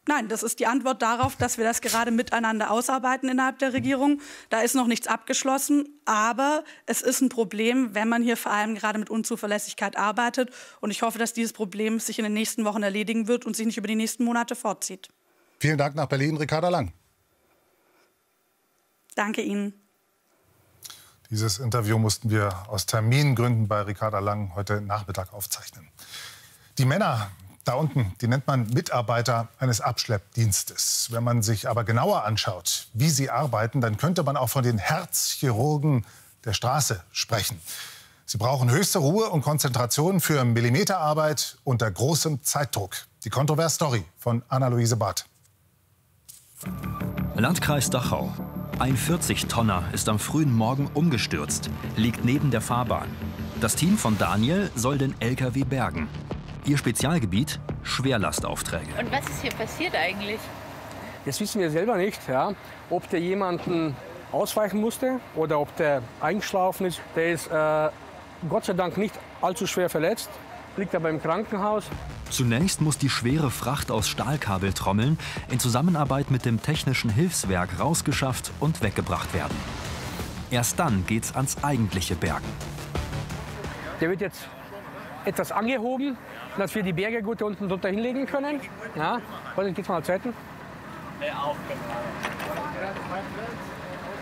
Nein, 0.06 0.28
das 0.28 0.44
ist 0.44 0.60
die 0.60 0.68
Antwort 0.68 1.02
darauf, 1.02 1.38
dass 1.38 1.58
wir 1.58 1.64
das 1.64 1.80
gerade 1.80 2.12
miteinander 2.12 2.72
ausarbeiten 2.72 3.30
innerhalb 3.30 3.60
der 3.60 3.72
Regierung. 3.72 4.20
Da 4.50 4.60
ist 4.60 4.76
noch 4.76 4.88
nichts 4.88 5.08
abgeschlossen, 5.08 5.88
aber 6.04 6.66
es 6.86 7.02
ist 7.02 7.22
ein 7.22 7.30
Problem, 7.30 7.96
wenn 7.96 8.10
man 8.10 8.22
hier 8.22 8.36
vor 8.36 8.52
allem 8.52 8.76
gerade 8.76 9.00
mit 9.00 9.10
Unzuverlässigkeit 9.10 9.96
arbeitet. 9.98 10.52
Und 10.82 10.92
ich 10.92 11.04
hoffe, 11.04 11.20
dass 11.20 11.32
dieses 11.32 11.54
Problem 11.54 12.02
sich 12.02 12.20
in 12.20 12.24
den 12.24 12.34
nächsten 12.34 12.66
Wochen 12.66 12.84
erledigen 12.84 13.30
wird 13.30 13.46
und 13.46 13.56
sich 13.56 13.66
nicht 13.66 13.78
über 13.78 13.88
die 13.88 13.96
nächsten 13.96 14.26
Monate 14.26 14.56
fortzieht. 14.56 15.08
Vielen 15.60 15.78
Dank 15.78 15.96
nach 15.96 16.08
Berlin, 16.08 16.36
Ricarda 16.36 16.68
Lang. 16.68 16.92
Danke 19.16 19.42
Ihnen. 19.42 19.74
Dieses 21.30 21.60
Interview 21.60 21.98
mussten 21.98 22.30
wir 22.30 22.68
aus 22.68 22.86
Termingründen 22.86 23.70
bei 23.70 23.82
Ricarda 23.84 24.20
Lang 24.20 24.54
heute 24.56 24.82
Nachmittag 24.82 25.34
aufzeichnen. 25.34 25.88
Die 26.78 26.86
Männer 26.86 27.32
da 27.64 27.76
unten, 27.76 28.14
die 28.22 28.28
nennt 28.28 28.46
man 28.48 28.68
Mitarbeiter 28.68 29.48
eines 29.58 29.80
Abschleppdienstes. 29.80 31.08
Wenn 31.12 31.24
man 31.24 31.42
sich 31.42 31.70
aber 31.70 31.84
genauer 31.84 32.24
anschaut, 32.26 32.88
wie 32.94 33.10
sie 33.10 33.30
arbeiten, 33.30 33.82
dann 33.82 33.98
könnte 33.98 34.24
man 34.24 34.38
auch 34.38 34.50
von 34.50 34.64
den 34.64 34.78
Herzchirurgen 34.78 36.06
der 36.44 36.54
Straße 36.54 37.02
sprechen. 37.12 37.60
Sie 38.26 38.38
brauchen 38.38 38.70
höchste 38.70 39.00
Ruhe 39.00 39.30
und 39.30 39.42
Konzentration 39.42 40.20
für 40.20 40.44
Millimeterarbeit 40.44 41.58
unter 41.64 41.90
großem 41.90 42.44
Zeitdruck. 42.44 42.96
Die 43.26 43.30
Kontrovers-Story 43.30 44.04
von 44.18 44.44
Anna-Luise 44.50 44.98
Barth. 44.98 45.26
Landkreis 47.36 47.90
Dachau. 47.90 48.34
Ein 48.80 48.98
40-Tonner 48.98 49.84
ist 49.94 50.10
am 50.10 50.20
frühen 50.20 50.54
Morgen 50.54 50.90
umgestürzt, 50.94 51.70
liegt 51.96 52.26
neben 52.26 52.52
der 52.52 52.62
Fahrbahn. 52.62 53.08
Das 53.62 53.76
Team 53.76 53.98
von 53.98 54.18
Daniel 54.18 54.72
soll 54.76 54.98
den 54.98 55.20
LKW 55.22 55.64
bergen. 55.64 56.10
Ihr 56.66 56.78
Spezialgebiet? 56.78 57.60
Schwerlastaufträge. 57.84 58.94
Und 58.98 59.12
was 59.12 59.28
ist 59.28 59.42
hier 59.42 59.52
passiert 59.52 59.96
eigentlich? 59.96 60.40
Das 61.26 61.40
wissen 61.42 61.60
wir 61.60 61.70
selber 61.70 61.98
nicht, 61.98 62.20
ja. 62.28 62.54
ob 62.90 63.10
der 63.10 63.20
jemanden 63.20 63.96
ausweichen 64.32 64.80
musste 64.80 65.20
oder 65.36 65.60
ob 65.60 65.76
der 65.76 66.02
eingeschlafen 66.22 66.86
ist. 66.86 67.02
Der 67.16 67.34
ist 67.34 67.48
äh, 67.48 67.90
Gott 68.50 68.66
sei 68.66 68.74
Dank 68.74 68.98
nicht 68.98 69.14
allzu 69.42 69.68
schwer 69.68 69.90
verletzt, 69.90 70.30
liegt 70.78 70.96
aber 70.96 71.10
im 71.10 71.22
Krankenhaus. 71.22 71.86
Zunächst 72.30 72.82
muss 72.82 72.98
die 72.98 73.10
schwere 73.10 73.52
Fracht 73.52 73.92
aus 73.92 74.08
Stahlkabeltrommeln 74.08 75.20
in 75.52 75.60
Zusammenarbeit 75.60 76.32
mit 76.32 76.46
dem 76.46 76.62
Technischen 76.62 77.10
Hilfswerk 77.10 77.80
rausgeschafft 77.80 78.52
und 78.60 78.82
weggebracht 78.82 79.34
werden. 79.34 79.56
Erst 80.50 80.80
dann 80.80 81.06
geht's 81.06 81.36
ans 81.36 81.62
eigentliche 81.64 82.16
Bergen. 82.16 82.46
Der 84.00 84.10
wird 84.10 84.22
jetzt 84.22 84.48
etwas 85.26 85.52
angehoben, 85.52 86.18
dass 86.58 86.74
wir 86.76 86.84
die 86.84 86.94
Berge 86.94 87.22
gut 87.22 87.42
unten 87.42 87.68
drunter 87.70 87.90
hinlegen 87.90 88.26
können. 88.26 88.60
Ja, 88.96 89.20
warte, 89.56 89.72
geht's 89.72 89.90
mal 89.90 90.04
Zeiten. 90.04 90.34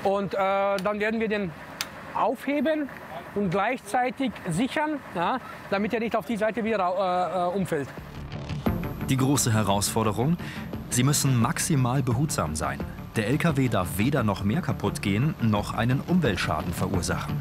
Und 0.03 0.33
äh, 0.33 0.37
dann 0.37 0.99
werden 0.99 1.19
wir 1.19 1.27
den 1.27 1.51
aufheben 2.15 2.89
und 3.35 3.49
gleichzeitig 3.49 4.31
sichern, 4.49 4.99
ja, 5.15 5.39
damit 5.69 5.93
er 5.93 5.99
nicht 5.99 6.15
auf 6.15 6.25
die 6.25 6.37
Seite 6.37 6.63
wieder 6.63 7.51
äh, 7.53 7.57
umfällt. 7.57 7.87
Die 9.09 9.17
große 9.17 9.53
Herausforderung, 9.53 10.37
sie 10.89 11.03
müssen 11.03 11.39
maximal 11.39 12.01
behutsam 12.01 12.55
sein. 12.55 12.79
Der 13.15 13.27
LKW 13.27 13.67
darf 13.67 13.97
weder 13.97 14.23
noch 14.23 14.43
mehr 14.43 14.61
kaputt 14.61 15.01
gehen, 15.01 15.35
noch 15.41 15.73
einen 15.73 15.99
Umweltschaden 15.99 16.73
verursachen. 16.73 17.35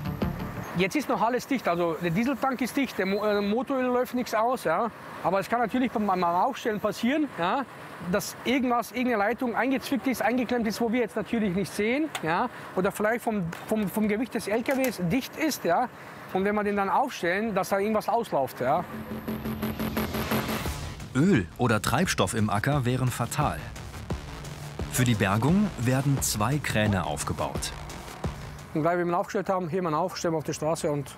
Jetzt 0.81 0.97
ist 0.97 1.11
noch 1.11 1.21
alles 1.21 1.47
dicht. 1.47 1.69
Also 1.69 1.99
der 2.01 2.09
Dieseltank 2.11 2.59
ist 2.63 2.75
dicht, 2.75 2.97
der 2.97 3.07
äh, 3.07 3.43
Motoröl 3.43 3.85
läuft 3.85 4.15
nichts 4.15 4.33
aus. 4.33 4.65
Ja. 4.65 4.91
Aber 5.23 5.39
es 5.39 5.47
kann 5.47 5.61
natürlich 5.61 5.93
beim 5.93 6.25
Aufstellen 6.25 6.81
passieren, 6.81 7.29
ja, 7.39 7.67
dass 8.11 8.35
irgendwas, 8.47 8.91
irgendeine 8.93 9.19
Leitung 9.19 9.55
eingezwickt 9.55 10.07
ist, 10.07 10.23
eingeklemmt 10.23 10.67
ist, 10.67 10.81
wo 10.81 10.91
wir 10.91 11.01
jetzt 11.01 11.17
natürlich 11.17 11.55
nicht 11.55 11.71
sehen. 11.71 12.09
Ja. 12.23 12.49
Oder 12.77 12.93
vielleicht 12.93 13.23
vom, 13.23 13.45
vom, 13.69 13.89
vom 13.91 14.09
Gewicht 14.09 14.35
des 14.35 14.49
LKWs 14.49 15.03
dicht 15.13 15.37
ist. 15.37 15.65
Ja. 15.65 15.91
Und 16.33 16.47
wenn 16.47 16.55
wir 16.55 16.65
den 16.65 16.77
dann 16.77 16.89
aufstellen, 16.89 17.55
dass 17.55 17.69
da 17.69 17.79
irgendwas 17.79 18.09
ausläuft. 18.09 18.63
Ja. 18.63 18.83
Öl 21.15 21.47
oder 21.59 21.83
Treibstoff 21.83 22.33
im 22.33 22.49
Acker 22.49 22.87
wären 22.87 23.09
fatal. 23.09 23.59
Für 24.93 25.05
die 25.05 25.15
Bergung 25.15 25.69
werden 25.79 26.23
zwei 26.23 26.57
Kräne 26.57 27.05
aufgebaut. 27.05 27.73
Und 28.75 28.83
gleich, 28.83 28.95
wie 28.95 29.05
wir 29.05 29.07
ihn 29.07 29.15
aufgestellt 29.15 29.49
haben, 29.49 29.69
heben 29.69 29.87
wir 29.87 29.91
ihn 29.91 29.95
auf, 29.95 30.17
stellen 30.17 30.35
wir 30.35 30.39
auf 30.39 30.45
die 30.45 30.55
Straße 30.55 30.91
und 30.91 31.15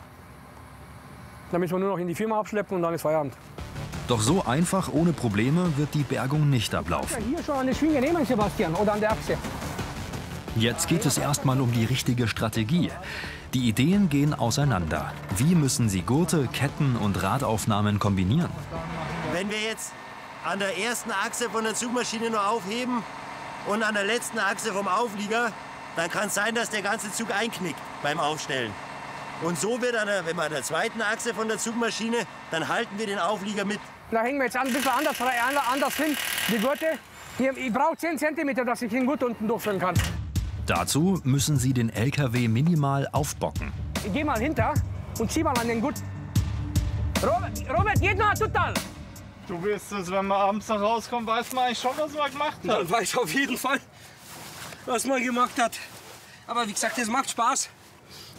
dann 1.50 1.60
müssen 1.60 1.74
wir 1.74 1.80
nur 1.80 1.90
noch 1.90 1.98
in 1.98 2.08
die 2.08 2.14
Firma 2.14 2.40
abschleppen 2.40 2.76
und 2.76 2.82
dann 2.82 2.94
ist 2.94 3.02
Feierabend. 3.02 3.34
Doch 4.08 4.20
so 4.20 4.44
einfach, 4.44 4.90
ohne 4.92 5.12
Probleme, 5.12 5.76
wird 5.76 5.94
die 5.94 6.02
Bergung 6.02 6.48
nicht 6.48 6.74
ablaufen. 6.74 7.22
Hier 7.24 7.42
schon 7.42 7.56
an 7.56 7.66
der 7.66 7.74
Schwinge 7.74 8.00
nehmen, 8.00 8.24
Sebastian, 8.24 8.74
oder 8.74 8.94
an 8.94 9.00
der 9.00 9.12
Achse. 9.12 9.36
Jetzt 10.56 10.88
geht 10.88 11.06
es 11.06 11.18
erstmal 11.18 11.60
um 11.60 11.72
die 11.72 11.84
richtige 11.84 12.26
Strategie. 12.26 12.90
Die 13.54 13.68
Ideen 13.68 14.08
gehen 14.08 14.34
auseinander. 14.34 15.12
Wie 15.36 15.54
müssen 15.54 15.88
Sie 15.88 16.02
Gurte, 16.02 16.48
Ketten 16.52 16.96
und 16.96 17.22
Radaufnahmen 17.22 17.98
kombinieren? 17.98 18.50
Wenn 19.32 19.50
wir 19.50 19.60
jetzt 19.60 19.92
an 20.44 20.58
der 20.58 20.76
ersten 20.78 21.10
Achse 21.10 21.48
von 21.50 21.64
der 21.64 21.74
Zugmaschine 21.74 22.30
nur 22.30 22.46
aufheben 22.46 23.02
und 23.66 23.82
an 23.82 23.94
der 23.94 24.04
letzten 24.04 24.38
Achse 24.38 24.72
vom 24.72 24.88
Auflieger, 24.88 25.52
dann 25.96 26.10
kann 26.10 26.28
es 26.28 26.34
sein, 26.34 26.54
dass 26.54 26.70
der 26.70 26.82
ganze 26.82 27.12
Zug 27.12 27.34
einknickt 27.34 27.78
beim 28.02 28.18
Aufstellen. 28.18 28.72
Und 29.42 29.58
so 29.58 29.80
wird, 29.80 29.96
an 29.96 30.06
der, 30.06 30.24
wenn 30.24 30.36
wir 30.36 30.44
an 30.44 30.52
der 30.52 30.62
zweiten 30.62 31.02
Achse 31.02 31.34
von 31.34 31.48
der 31.48 31.58
Zugmaschine, 31.58 32.18
dann 32.50 32.68
halten 32.68 32.96
wir 32.96 33.06
den 33.06 33.18
Auflieger 33.18 33.64
mit. 33.64 33.80
Da 34.10 34.22
hängen 34.22 34.38
wir 34.38 34.44
jetzt 34.44 34.56
ein 34.56 34.72
bisschen 34.72 34.88
anders, 34.88 35.16
anders 35.20 35.96
hin, 35.96 36.16
die 36.48 36.58
Gurte. 36.58 36.98
Hier, 37.38 37.56
ich 37.56 37.72
brauche 37.72 37.96
10 37.96 38.18
cm, 38.18 38.66
dass 38.66 38.82
ich 38.82 38.90
den 38.90 39.06
Gurt 39.06 39.22
unten 39.22 39.48
durchführen 39.48 39.78
kann. 39.78 39.94
Dazu 40.66 41.20
müssen 41.24 41.56
Sie 41.58 41.72
den 41.72 41.90
LKW 41.90 42.46
minimal 42.46 43.08
aufbocken. 43.10 43.72
Ich 44.04 44.12
gehe 44.12 44.24
mal 44.24 44.38
hinter 44.38 44.74
und 45.18 45.32
zieh 45.32 45.42
mal 45.42 45.56
an 45.58 45.66
den 45.66 45.80
Gurt. 45.80 45.96
Robert, 47.22 47.78
Robert 47.78 48.00
geht 48.00 48.18
noch 48.18 48.34
total. 48.34 48.74
Du 49.48 49.62
wirst 49.64 49.90
es, 49.92 50.10
wenn 50.10 50.26
man 50.26 50.38
abends 50.38 50.68
noch 50.68 50.80
rauskommt, 50.80 51.26
weiß 51.26 51.52
man 51.52 51.64
eigentlich 51.64 51.78
schon, 51.78 51.90
was 51.96 52.12
man 52.12 52.30
gemacht 52.30 52.58
hat. 52.58 52.64
Man 52.64 52.90
weiß 52.90 53.16
auf 53.18 53.32
jeden 53.34 53.56
Fall, 53.56 53.80
was 54.86 55.04
man 55.06 55.22
gemacht 55.22 55.58
hat. 55.58 55.78
Aber 56.46 56.66
wie 56.66 56.72
gesagt, 56.72 56.98
es 56.98 57.08
macht 57.08 57.30
Spaß. 57.30 57.68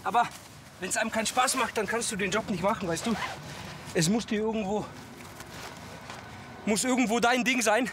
Aber 0.04 0.28
wenn 0.80 0.90
es 0.90 0.98
einem 0.98 1.12
keinen 1.12 1.26
Spaß 1.26 1.56
macht, 1.56 1.78
dann 1.78 1.88
kannst 1.88 2.12
du 2.12 2.16
den 2.16 2.32
Job 2.32 2.50
nicht 2.50 2.64
machen, 2.64 2.88
weißt 2.88 3.06
du? 3.06 3.16
Es 3.94 4.10
muss 4.10 4.26
dir 4.26 4.40
irgendwo, 4.42 4.86
muss 6.66 6.84
irgendwo 6.84 7.20
dein 7.20 7.44
Ding 7.44 7.62
sein, 7.62 7.90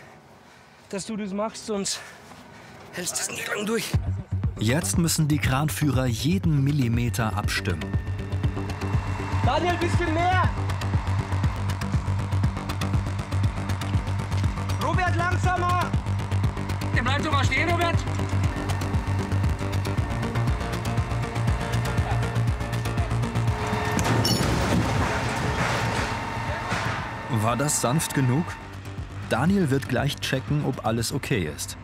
dass 0.88 1.06
du 1.06 1.16
das 1.16 1.32
machst, 1.32 1.66
sonst 1.66 2.00
hältst 2.92 3.16
du 3.16 3.20
es 3.20 3.30
nicht 3.30 3.48
lang 3.48 3.66
durch. 3.66 3.84
Jetzt 4.58 4.98
müssen 4.98 5.28
die 5.28 5.38
Kranführer 5.38 6.06
jeden 6.06 6.64
Millimeter 6.64 7.36
abstimmen. 7.36 7.84
Daniel, 9.46 9.76
bisschen 9.76 10.12
mehr! 10.12 10.48
Robert, 14.82 15.16
langsamer! 15.16 15.90
Der 16.94 17.02
bleibt 17.02 17.24
doch 17.24 17.32
mal 17.32 17.44
stehen, 17.44 17.68
Robert! 17.70 17.96
War 27.32 27.56
das 27.56 27.80
sanft 27.80 28.14
genug? 28.14 28.44
Daniel 29.28 29.70
wird 29.70 29.88
gleich 29.88 30.16
checken, 30.16 30.64
ob 30.64 30.84
alles 30.84 31.12
okay 31.12 31.48
ist. 31.54 31.76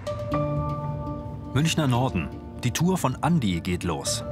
Münchner 1.55 1.87
Norden. 1.87 2.29
Die 2.65 2.73
Tour 2.73 2.99
von 2.99 3.17
Andi 3.23 3.61
geht 3.61 3.85
los. 3.85 4.25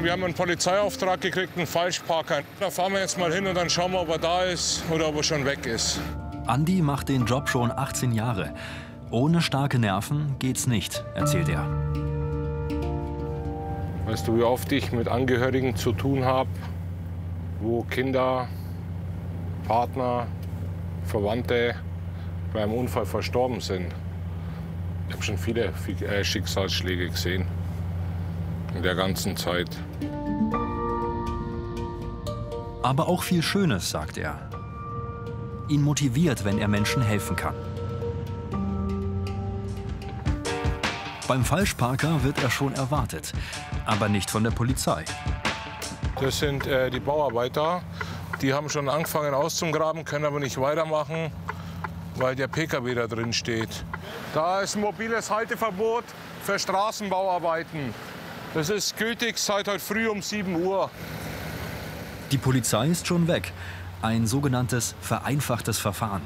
Wir 0.00 0.10
haben 0.10 0.24
einen 0.24 0.34
Polizeiauftrag 0.34 1.20
gekriegt, 1.20 1.56
einen 1.56 1.68
Falschparker. 1.68 2.40
Da 2.58 2.68
fahren 2.70 2.94
wir 2.94 3.00
jetzt 3.00 3.16
mal 3.16 3.32
hin 3.32 3.46
und 3.46 3.54
dann 3.54 3.70
schauen 3.70 3.92
wir, 3.92 4.00
ob 4.00 4.08
er 4.08 4.18
da 4.18 4.42
ist 4.42 4.82
oder 4.90 5.08
ob 5.08 5.16
er 5.16 5.22
schon 5.22 5.44
weg 5.44 5.66
ist. 5.66 6.00
Andi 6.48 6.82
macht 6.82 7.10
den 7.10 7.26
Job 7.26 7.48
schon 7.48 7.70
18 7.70 8.10
Jahre. 8.10 8.52
Ohne 9.12 9.40
starke 9.40 9.78
Nerven 9.78 10.34
geht's 10.40 10.66
nicht, 10.66 11.04
erzählt 11.14 11.48
er. 11.48 11.64
Weißt 14.06 14.26
du, 14.26 14.36
wie 14.36 14.42
oft 14.42 14.72
ich 14.72 14.90
mit 14.90 15.06
Angehörigen 15.06 15.76
zu 15.76 15.92
tun 15.92 16.24
habe, 16.24 16.50
wo 17.60 17.84
Kinder, 17.84 18.48
Partner, 19.66 20.26
Verwandte 21.04 21.74
beim 22.52 22.72
Unfall 22.72 23.06
verstorben 23.06 23.60
sind? 23.60 23.92
Ich 25.08 25.14
habe 25.14 25.22
schon 25.22 25.38
viele 25.38 25.72
äh, 26.06 26.24
Schicksalsschläge 26.24 27.08
gesehen 27.08 27.46
in 28.74 28.82
der 28.82 28.94
ganzen 28.94 29.36
Zeit. 29.36 29.68
Aber 32.82 33.08
auch 33.08 33.22
viel 33.22 33.42
Schönes, 33.42 33.88
sagt 33.90 34.18
er. 34.18 34.50
Ihn 35.68 35.82
motiviert, 35.82 36.44
wenn 36.44 36.58
er 36.58 36.68
Menschen 36.68 37.02
helfen 37.02 37.36
kann. 37.36 37.54
Beim 41.26 41.42
Falschparker 41.42 42.22
wird 42.22 42.42
er 42.42 42.50
schon 42.50 42.74
erwartet, 42.74 43.32
aber 43.86 44.10
nicht 44.10 44.30
von 44.30 44.44
der 44.44 44.50
Polizei. 44.50 45.04
Das 46.20 46.38
sind 46.38 46.66
äh, 46.66 46.90
die 46.90 47.00
Bauarbeiter. 47.00 47.82
Die 48.40 48.52
haben 48.52 48.68
schon 48.68 48.88
angefangen 48.88 49.34
auszugraben, 49.34 50.04
können 50.04 50.24
aber 50.24 50.40
nicht 50.40 50.60
weitermachen, 50.60 51.30
weil 52.16 52.34
der 52.34 52.48
PKW 52.48 52.94
da 52.94 53.06
drin 53.06 53.32
steht. 53.32 53.84
Da 54.34 54.60
ist 54.60 54.74
ein 54.76 54.80
mobiles 54.80 55.30
Halteverbot 55.30 56.04
für 56.42 56.58
Straßenbauarbeiten. 56.58 57.94
Das 58.54 58.68
ist 58.70 58.96
gültig 58.96 59.38
seit 59.38 59.68
heute 59.68 59.80
früh 59.80 60.08
um 60.08 60.22
7 60.22 60.62
Uhr. 60.64 60.90
Die 62.30 62.38
Polizei 62.38 62.88
ist 62.88 63.06
schon 63.06 63.28
weg. 63.28 63.52
Ein 64.02 64.26
sogenanntes 64.26 64.94
vereinfachtes 65.00 65.78
Verfahren. 65.78 66.22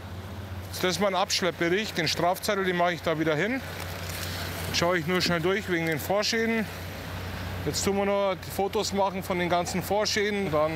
Das 0.72 0.84
ist 0.84 1.00
mein 1.00 1.14
Abschleppbericht. 1.14 1.96
Den 1.96 2.08
Strafzettel 2.08 2.64
den 2.64 2.76
mache 2.76 2.94
ich 2.94 3.02
da 3.02 3.18
wieder 3.18 3.34
hin. 3.34 3.60
Schaue 4.74 4.98
ich 4.98 5.06
nur 5.06 5.20
schnell 5.20 5.40
durch 5.40 5.70
wegen 5.70 5.86
den 5.86 5.98
Vorschäden. 5.98 6.66
Jetzt 7.64 7.84
tun 7.84 7.96
wir 7.96 8.04
nur 8.04 8.36
die 8.36 8.50
Fotos 8.50 8.92
machen 8.92 9.22
von 9.22 9.38
den 9.38 9.48
ganzen 9.48 9.82
Vorschäden. 9.82 10.50
Dann 10.50 10.72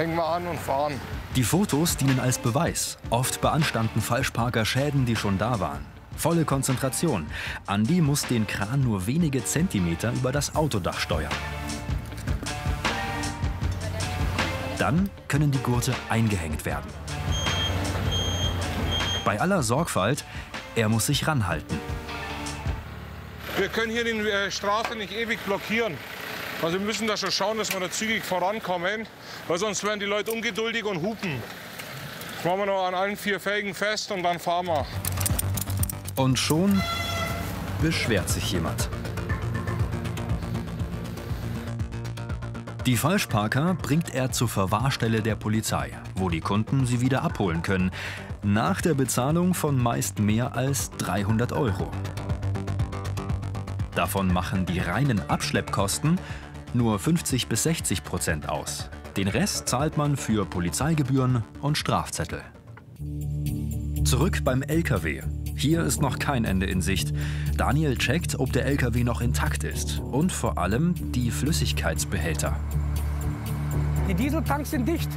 hängen 0.00 0.16
wir 0.16 0.24
an 0.24 0.46
und 0.46 0.58
fahren. 0.58 0.98
Die 1.36 1.44
Fotos 1.44 1.96
dienen 1.96 2.18
als 2.18 2.38
Beweis. 2.38 2.98
Oft 3.10 3.40
beanstanden 3.40 4.00
Falschparker 4.00 4.64
Schäden, 4.64 5.04
die 5.04 5.14
schon 5.14 5.36
da 5.36 5.60
waren. 5.60 5.84
Volle 6.16 6.44
Konzentration. 6.44 7.26
Andi 7.66 8.00
muss 8.00 8.22
den 8.22 8.46
Kran 8.46 8.82
nur 8.82 9.06
wenige 9.06 9.44
Zentimeter 9.44 10.12
über 10.12 10.32
das 10.32 10.56
Autodach 10.56 10.98
steuern. 10.98 11.32
Dann 14.78 15.10
können 15.28 15.50
die 15.50 15.58
Gurte 15.58 15.94
eingehängt 16.08 16.64
werden. 16.64 16.90
Bei 19.24 19.38
aller 19.38 19.62
Sorgfalt, 19.62 20.24
er 20.74 20.88
muss 20.88 21.06
sich 21.06 21.26
ranhalten. 21.26 21.78
Wir 23.58 23.68
können 23.68 23.92
hier 23.92 24.04
die 24.04 24.12
äh, 24.12 24.50
Straße 24.50 24.96
nicht 24.96 25.12
ewig 25.12 25.38
blockieren. 25.40 25.98
Also 26.62 26.78
wir 26.78 26.84
müssen 26.84 27.06
da 27.06 27.16
schon 27.16 27.30
schauen, 27.30 27.56
dass 27.56 27.72
wir 27.72 27.80
da 27.80 27.90
zügig 27.90 28.22
vorankommen, 28.22 29.06
weil 29.48 29.58
sonst 29.58 29.82
werden 29.82 29.98
die 29.98 30.06
Leute 30.06 30.30
ungeduldig 30.30 30.84
und 30.84 31.00
hupen. 31.00 31.42
machen 32.44 32.58
wir 32.58 32.66
noch 32.66 32.86
an 32.86 32.94
allen 32.94 33.16
vier 33.16 33.40
Felgen 33.40 33.72
fest 33.72 34.12
und 34.12 34.22
dann 34.22 34.38
fahren 34.38 34.66
wir. 34.66 34.86
Und 36.16 36.38
schon 36.38 36.82
beschwert 37.80 38.28
sich 38.28 38.52
jemand. 38.52 38.90
Die 42.84 42.96
Falschparker 42.96 43.74
bringt 43.74 44.14
er 44.14 44.30
zur 44.30 44.48
Verwahrstelle 44.48 45.22
der 45.22 45.36
Polizei, 45.36 45.92
wo 46.14 46.28
die 46.28 46.40
Kunden 46.40 46.84
sie 46.84 47.00
wieder 47.00 47.22
abholen 47.22 47.62
können. 47.62 47.90
Nach 48.42 48.82
der 48.82 48.94
Bezahlung 48.94 49.54
von 49.54 49.82
meist 49.82 50.18
mehr 50.18 50.54
als 50.56 50.90
300 50.98 51.52
Euro. 51.52 51.90
Davon 53.94 54.32
machen 54.32 54.66
die 54.66 54.78
reinen 54.78 55.20
Abschleppkosten 55.28 56.18
nur 56.74 56.98
50 56.98 57.48
bis 57.48 57.62
60 57.64 58.04
Prozent 58.04 58.48
aus. 58.48 58.90
Den 59.16 59.28
Rest 59.28 59.68
zahlt 59.68 59.96
man 59.96 60.16
für 60.16 60.46
Polizeigebühren 60.46 61.44
und 61.60 61.76
Strafzettel. 61.76 62.42
Zurück 64.04 64.44
beim 64.44 64.62
LKW. 64.62 65.22
Hier 65.56 65.82
ist 65.82 66.00
noch 66.00 66.18
kein 66.18 66.44
Ende 66.44 66.66
in 66.66 66.80
Sicht. 66.80 67.12
Daniel 67.56 67.96
checkt, 67.96 68.38
ob 68.38 68.52
der 68.52 68.66
LKW 68.66 69.04
noch 69.04 69.20
intakt 69.20 69.62
ist 69.64 69.98
und 69.98 70.32
vor 70.32 70.58
allem 70.58 70.94
die 71.12 71.30
Flüssigkeitsbehälter. 71.30 72.56
Die 74.08 74.14
Dieseltanks 74.14 74.70
sind 74.70 74.88
dicht. 74.88 75.10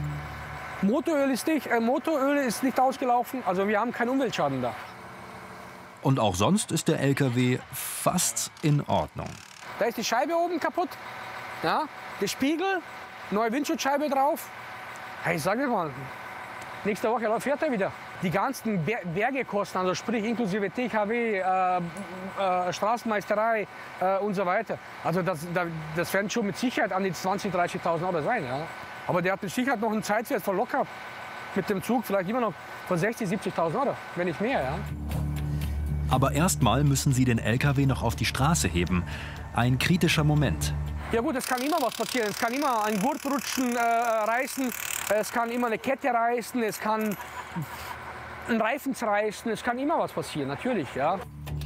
Motoröl 0.81 1.31
ist 1.31 1.47
dicht, 1.47 1.67
äh, 1.67 1.79
Motoröl 1.79 2.37
ist 2.37 2.61
nicht 2.61 2.79
ausgelaufen, 2.79 3.41
also 3.45 3.67
wir 3.67 3.79
haben 3.79 3.91
keinen 3.91 4.09
Umweltschaden 4.09 4.61
da. 4.61 4.75
Und 6.01 6.19
auch 6.19 6.35
sonst 6.35 6.71
ist 6.71 6.89
der 6.89 6.99
LKW 6.99 7.59
fast 7.71 8.51
in 8.61 8.81
Ordnung. 8.81 9.29
Da 9.79 9.85
ist 9.85 9.97
die 9.97 10.03
Scheibe 10.03 10.35
oben 10.35 10.59
kaputt, 10.59 10.89
ja, 11.63 11.85
der 12.21 12.27
Spiegel, 12.27 12.81
neue 13.31 13.51
Windschutzscheibe 13.51 14.09
drauf. 14.09 14.49
Hey, 15.23 15.37
ich 15.37 15.41
sage 15.41 15.67
mal, 15.67 15.89
nächste 16.83 17.09
Woche 17.09 17.39
fährt 17.39 17.63
er 17.63 17.71
wieder. 17.71 17.91
Die 18.21 18.29
ganzen 18.29 18.83
Ber 18.85 18.99
Bergekosten, 19.03 19.81
also 19.81 19.95
sprich 19.95 20.23
inklusive 20.23 20.69
THW, 20.69 21.39
äh, 21.39 21.41
äh, 21.41 22.73
Straßenmeisterei 22.73 23.67
äh, 23.99 24.17
und 24.19 24.33
so 24.33 24.45
weiter. 24.45 24.77
Also 25.03 25.21
das, 25.21 25.45
das 25.95 26.13
werden 26.13 26.29
schon 26.29 26.45
mit 26.45 26.57
Sicherheit 26.57 26.93
an 26.93 27.03
die 27.03 27.11
20.000, 27.11 27.51
30.000 27.51 28.05
Euro 28.05 28.21
sein. 28.21 28.45
Ja. 28.45 28.61
Aber 29.07 29.21
der 29.21 29.33
hat 29.33 29.43
mit 29.43 29.51
Sicherheit 29.51 29.81
noch 29.81 29.91
einen 29.91 30.03
Zeitwert 30.03 30.41
von 30.41 30.55
locker 30.55 30.85
mit 31.55 31.69
dem 31.69 31.83
Zug 31.83 32.05
vielleicht 32.05 32.29
immer 32.29 32.41
noch 32.41 32.53
von 32.87 32.97
60.000, 32.97 33.51
70.000 33.53 33.79
Euro, 33.79 33.95
wenn 34.15 34.27
nicht 34.27 34.41
mehr. 34.41 34.61
Ja. 34.61 34.79
Aber 36.09 36.31
erstmal 36.31 36.83
müssen 36.83 37.13
sie 37.13 37.25
den 37.25 37.39
LKW 37.39 37.85
noch 37.85 38.03
auf 38.03 38.15
die 38.15 38.25
Straße 38.25 38.67
heben. 38.67 39.03
Ein 39.53 39.77
kritischer 39.79 40.23
Moment. 40.23 40.73
Ja 41.13 41.21
gut, 41.21 41.35
es 41.35 41.45
kann 41.45 41.61
immer 41.61 41.79
was 41.79 41.93
passieren. 41.93 42.27
Es 42.27 42.39
kann 42.39 42.51
immer 42.51 42.85
ein 42.85 42.99
Gurt 42.99 43.23
rutschen, 43.23 43.75
äh, 43.75 43.79
reißen, 43.79 44.73
es 45.15 45.31
kann 45.31 45.51
immer 45.51 45.67
eine 45.67 45.77
Kette 45.77 46.07
reißen, 46.07 46.63
es 46.63 46.79
kann 46.79 47.15
ein 48.49 48.59
Reifen 48.59 48.95
zerreißen, 48.95 49.51
es 49.51 49.61
kann 49.61 49.77
immer 49.77 49.99
was 49.99 50.11
passieren, 50.11 50.47
natürlich, 50.47 50.87
ja. 50.95 51.19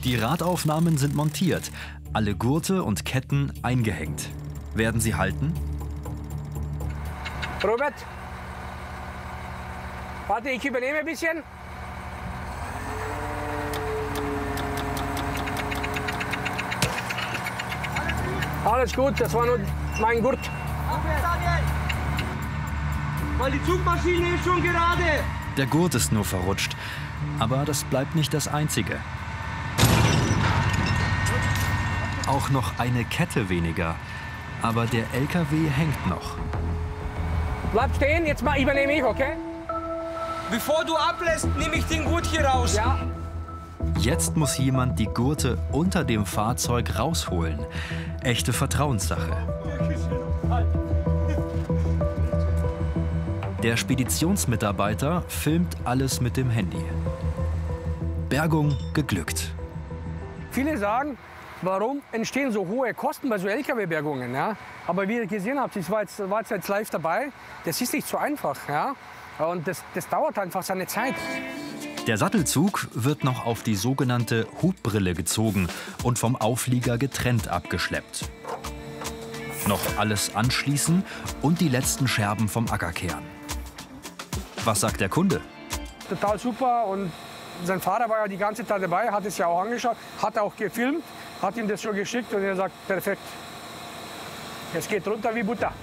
Die 0.04 0.18
Radaufnahmen 0.18 0.98
sind 0.98 1.16
montiert, 1.16 1.72
alle 2.12 2.36
Gurte 2.36 2.84
und 2.84 3.06
Ketten 3.06 3.54
eingehängt. 3.64 4.30
Werden 4.74 5.00
sie 5.00 5.16
halten? 5.16 5.54
Robert, 7.64 7.96
warte, 10.28 10.50
ich 10.50 10.66
übernehme 10.66 11.00
ein 11.00 11.06
bisschen. 11.06 11.42
Alles 18.68 18.94
gut, 18.94 19.18
das 19.18 19.34
war 19.34 19.46
nur 19.46 19.60
mein 20.02 20.22
Gurt. 20.22 20.40
Weil 23.38 23.52
die 23.52 23.64
Zugmaschine 23.64 24.36
ist 24.36 24.44
schon 24.44 24.62
gerade. 24.62 25.24
Der 25.56 25.66
Gurt 25.68 25.96
ist 25.96 26.12
nur 26.12 26.26
verrutscht. 26.26 26.76
Aber 27.40 27.64
das 27.64 27.86
bleibt 27.86 28.14
nicht 28.16 28.34
das 28.34 28.50
Einzige. 28.50 29.00
Auch 32.28 32.50
noch 32.50 32.78
eine 32.78 33.06
Kette 33.06 33.48
weniger. 33.48 33.96
Aber 34.62 34.86
der 34.86 35.06
LKW 35.14 35.70
hängt 35.70 36.08
noch. 36.08 36.36
Bleib 37.72 37.96
stehen, 37.96 38.26
jetzt 38.26 38.44
mal 38.44 38.60
übernehme 38.60 38.98
ich, 38.98 39.04
okay? 39.04 39.38
Bevor 40.52 40.84
du 40.84 40.98
ablässt, 40.98 41.48
nehme 41.58 41.76
ich 41.76 41.86
den 41.86 42.04
Gurt 42.04 42.26
hier 42.26 42.44
raus. 42.44 42.76
Ja. 42.76 43.00
Jetzt 44.00 44.38
muss 44.38 44.58
jemand 44.60 45.00
die 45.00 45.08
Gurte 45.08 45.58
unter 45.72 46.04
dem 46.04 46.26
Fahrzeug 46.26 47.00
rausholen. 47.00 47.60
Echte 48.24 48.54
Vertrauenssache. 48.54 49.36
Der 53.64 53.76
Speditionsmitarbeiter 53.76 55.24
filmt 55.28 55.76
alles 55.84 56.22
mit 56.22 56.38
dem 56.38 56.52
Handy. 56.52 56.84
Bergung 58.30 58.78
geglückt. 58.94 59.52
Viele 60.52 60.78
sagen, 60.78 61.18
warum 61.64 62.04
entstehen 62.12 62.52
so 62.52 62.68
hohe 62.68 62.94
Kosten 62.94 63.30
bei 63.30 63.40
so 63.40 63.48
Lkw-Bergungen? 63.48 64.34
Ja? 64.34 64.56
Aber 64.86 65.08
wie 65.08 65.16
ihr 65.16 65.26
gesehen 65.28 65.60
habt, 65.60 65.76
ich 65.76 65.90
war 65.90 66.02
jetzt, 66.02 66.30
war 66.30 66.44
jetzt 66.48 66.68
live 66.68 66.90
dabei, 66.92 67.30
das 67.66 67.82
ist 67.82 67.94
nicht 67.94 68.08
so 68.08 68.18
einfach. 68.18 68.58
Ja? 68.70 68.96
Und 69.40 69.68
das, 69.68 69.84
das 69.96 70.08
dauert 70.08 70.38
einfach 70.38 70.62
seine 70.62 70.86
Zeit. 70.86 71.16
Der 72.08 72.18
Sattelzug 72.18 72.88
wird 72.94 73.26
noch 73.26 73.46
auf 73.46 73.64
die 73.64 73.76
sogenannte 73.76 74.48
Hubbrille 74.62 75.14
gezogen 75.14 75.68
und 76.04 76.18
vom 76.18 76.38
Auflieger 76.38 76.98
getrennt 76.98 77.50
abgeschleppt. 77.50 78.30
Noch 79.68 79.82
alles 79.98 80.34
anschließen 80.34 81.04
und 81.42 81.60
die 81.60 81.68
letzten 81.68 82.08
Scherben 82.08 82.48
vom 82.48 82.70
Acker 82.70 82.94
kehren. 82.94 83.26
Was 84.64 84.80
sagt 84.80 85.02
der 85.02 85.10
Kunde? 85.10 85.42
Total 86.08 86.40
super 86.40 86.86
und 86.86 87.12
sein 87.66 87.82
Vater 87.82 88.08
war 88.08 88.20
ja 88.20 88.28
die 88.30 88.38
ganze 88.38 88.66
Zeit 88.66 88.82
dabei, 88.82 89.12
hat 89.12 89.26
es 89.26 89.38
ja 89.38 89.48
auch 89.48 89.60
angeschaut, 89.60 89.98
hat 90.22 90.38
auch 90.38 90.56
gefilmt, 90.56 91.04
hat 91.42 91.58
ihm 91.58 91.68
das 91.68 91.82
schon 91.82 91.94
geschickt 91.94 92.34
und 92.34 92.42
er 92.42 92.56
sagt, 92.56 92.88
perfekt, 92.88 93.22
es 94.74 94.88
geht 94.88 95.06
runter 95.06 95.36
wie 95.36 95.44
Butter. 95.44 95.74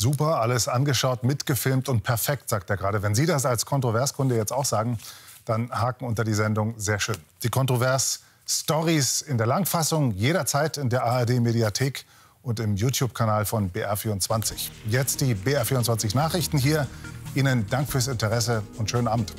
Super, 0.00 0.40
alles 0.40 0.66
angeschaut, 0.66 1.24
mitgefilmt 1.24 1.90
und 1.90 2.02
perfekt, 2.02 2.48
sagt 2.48 2.70
er 2.70 2.78
gerade. 2.78 3.02
Wenn 3.02 3.14
Sie 3.14 3.26
das 3.26 3.44
als 3.44 3.66
Kontroverskunde 3.66 4.34
jetzt 4.34 4.50
auch 4.50 4.64
sagen, 4.64 4.98
dann 5.44 5.70
Haken 5.70 6.06
unter 6.06 6.24
die 6.24 6.32
Sendung. 6.32 6.72
Sehr 6.78 6.98
schön. 6.98 7.18
Die 7.42 7.50
Kontrovers-Stories 7.50 9.20
in 9.20 9.36
der 9.36 9.46
Langfassung 9.46 10.12
jederzeit 10.12 10.78
in 10.78 10.88
der 10.88 11.04
ARD-Mediathek 11.04 12.06
und 12.42 12.60
im 12.60 12.76
YouTube-Kanal 12.76 13.44
von 13.44 13.70
BR24. 13.70 14.70
Jetzt 14.88 15.20
die 15.20 15.34
BR24 15.34 16.16
Nachrichten 16.16 16.56
hier. 16.56 16.86
Ihnen 17.34 17.66
Dank 17.68 17.90
fürs 17.90 18.08
Interesse 18.08 18.62
und 18.78 18.90
schönen 18.90 19.06
Abend. 19.06 19.34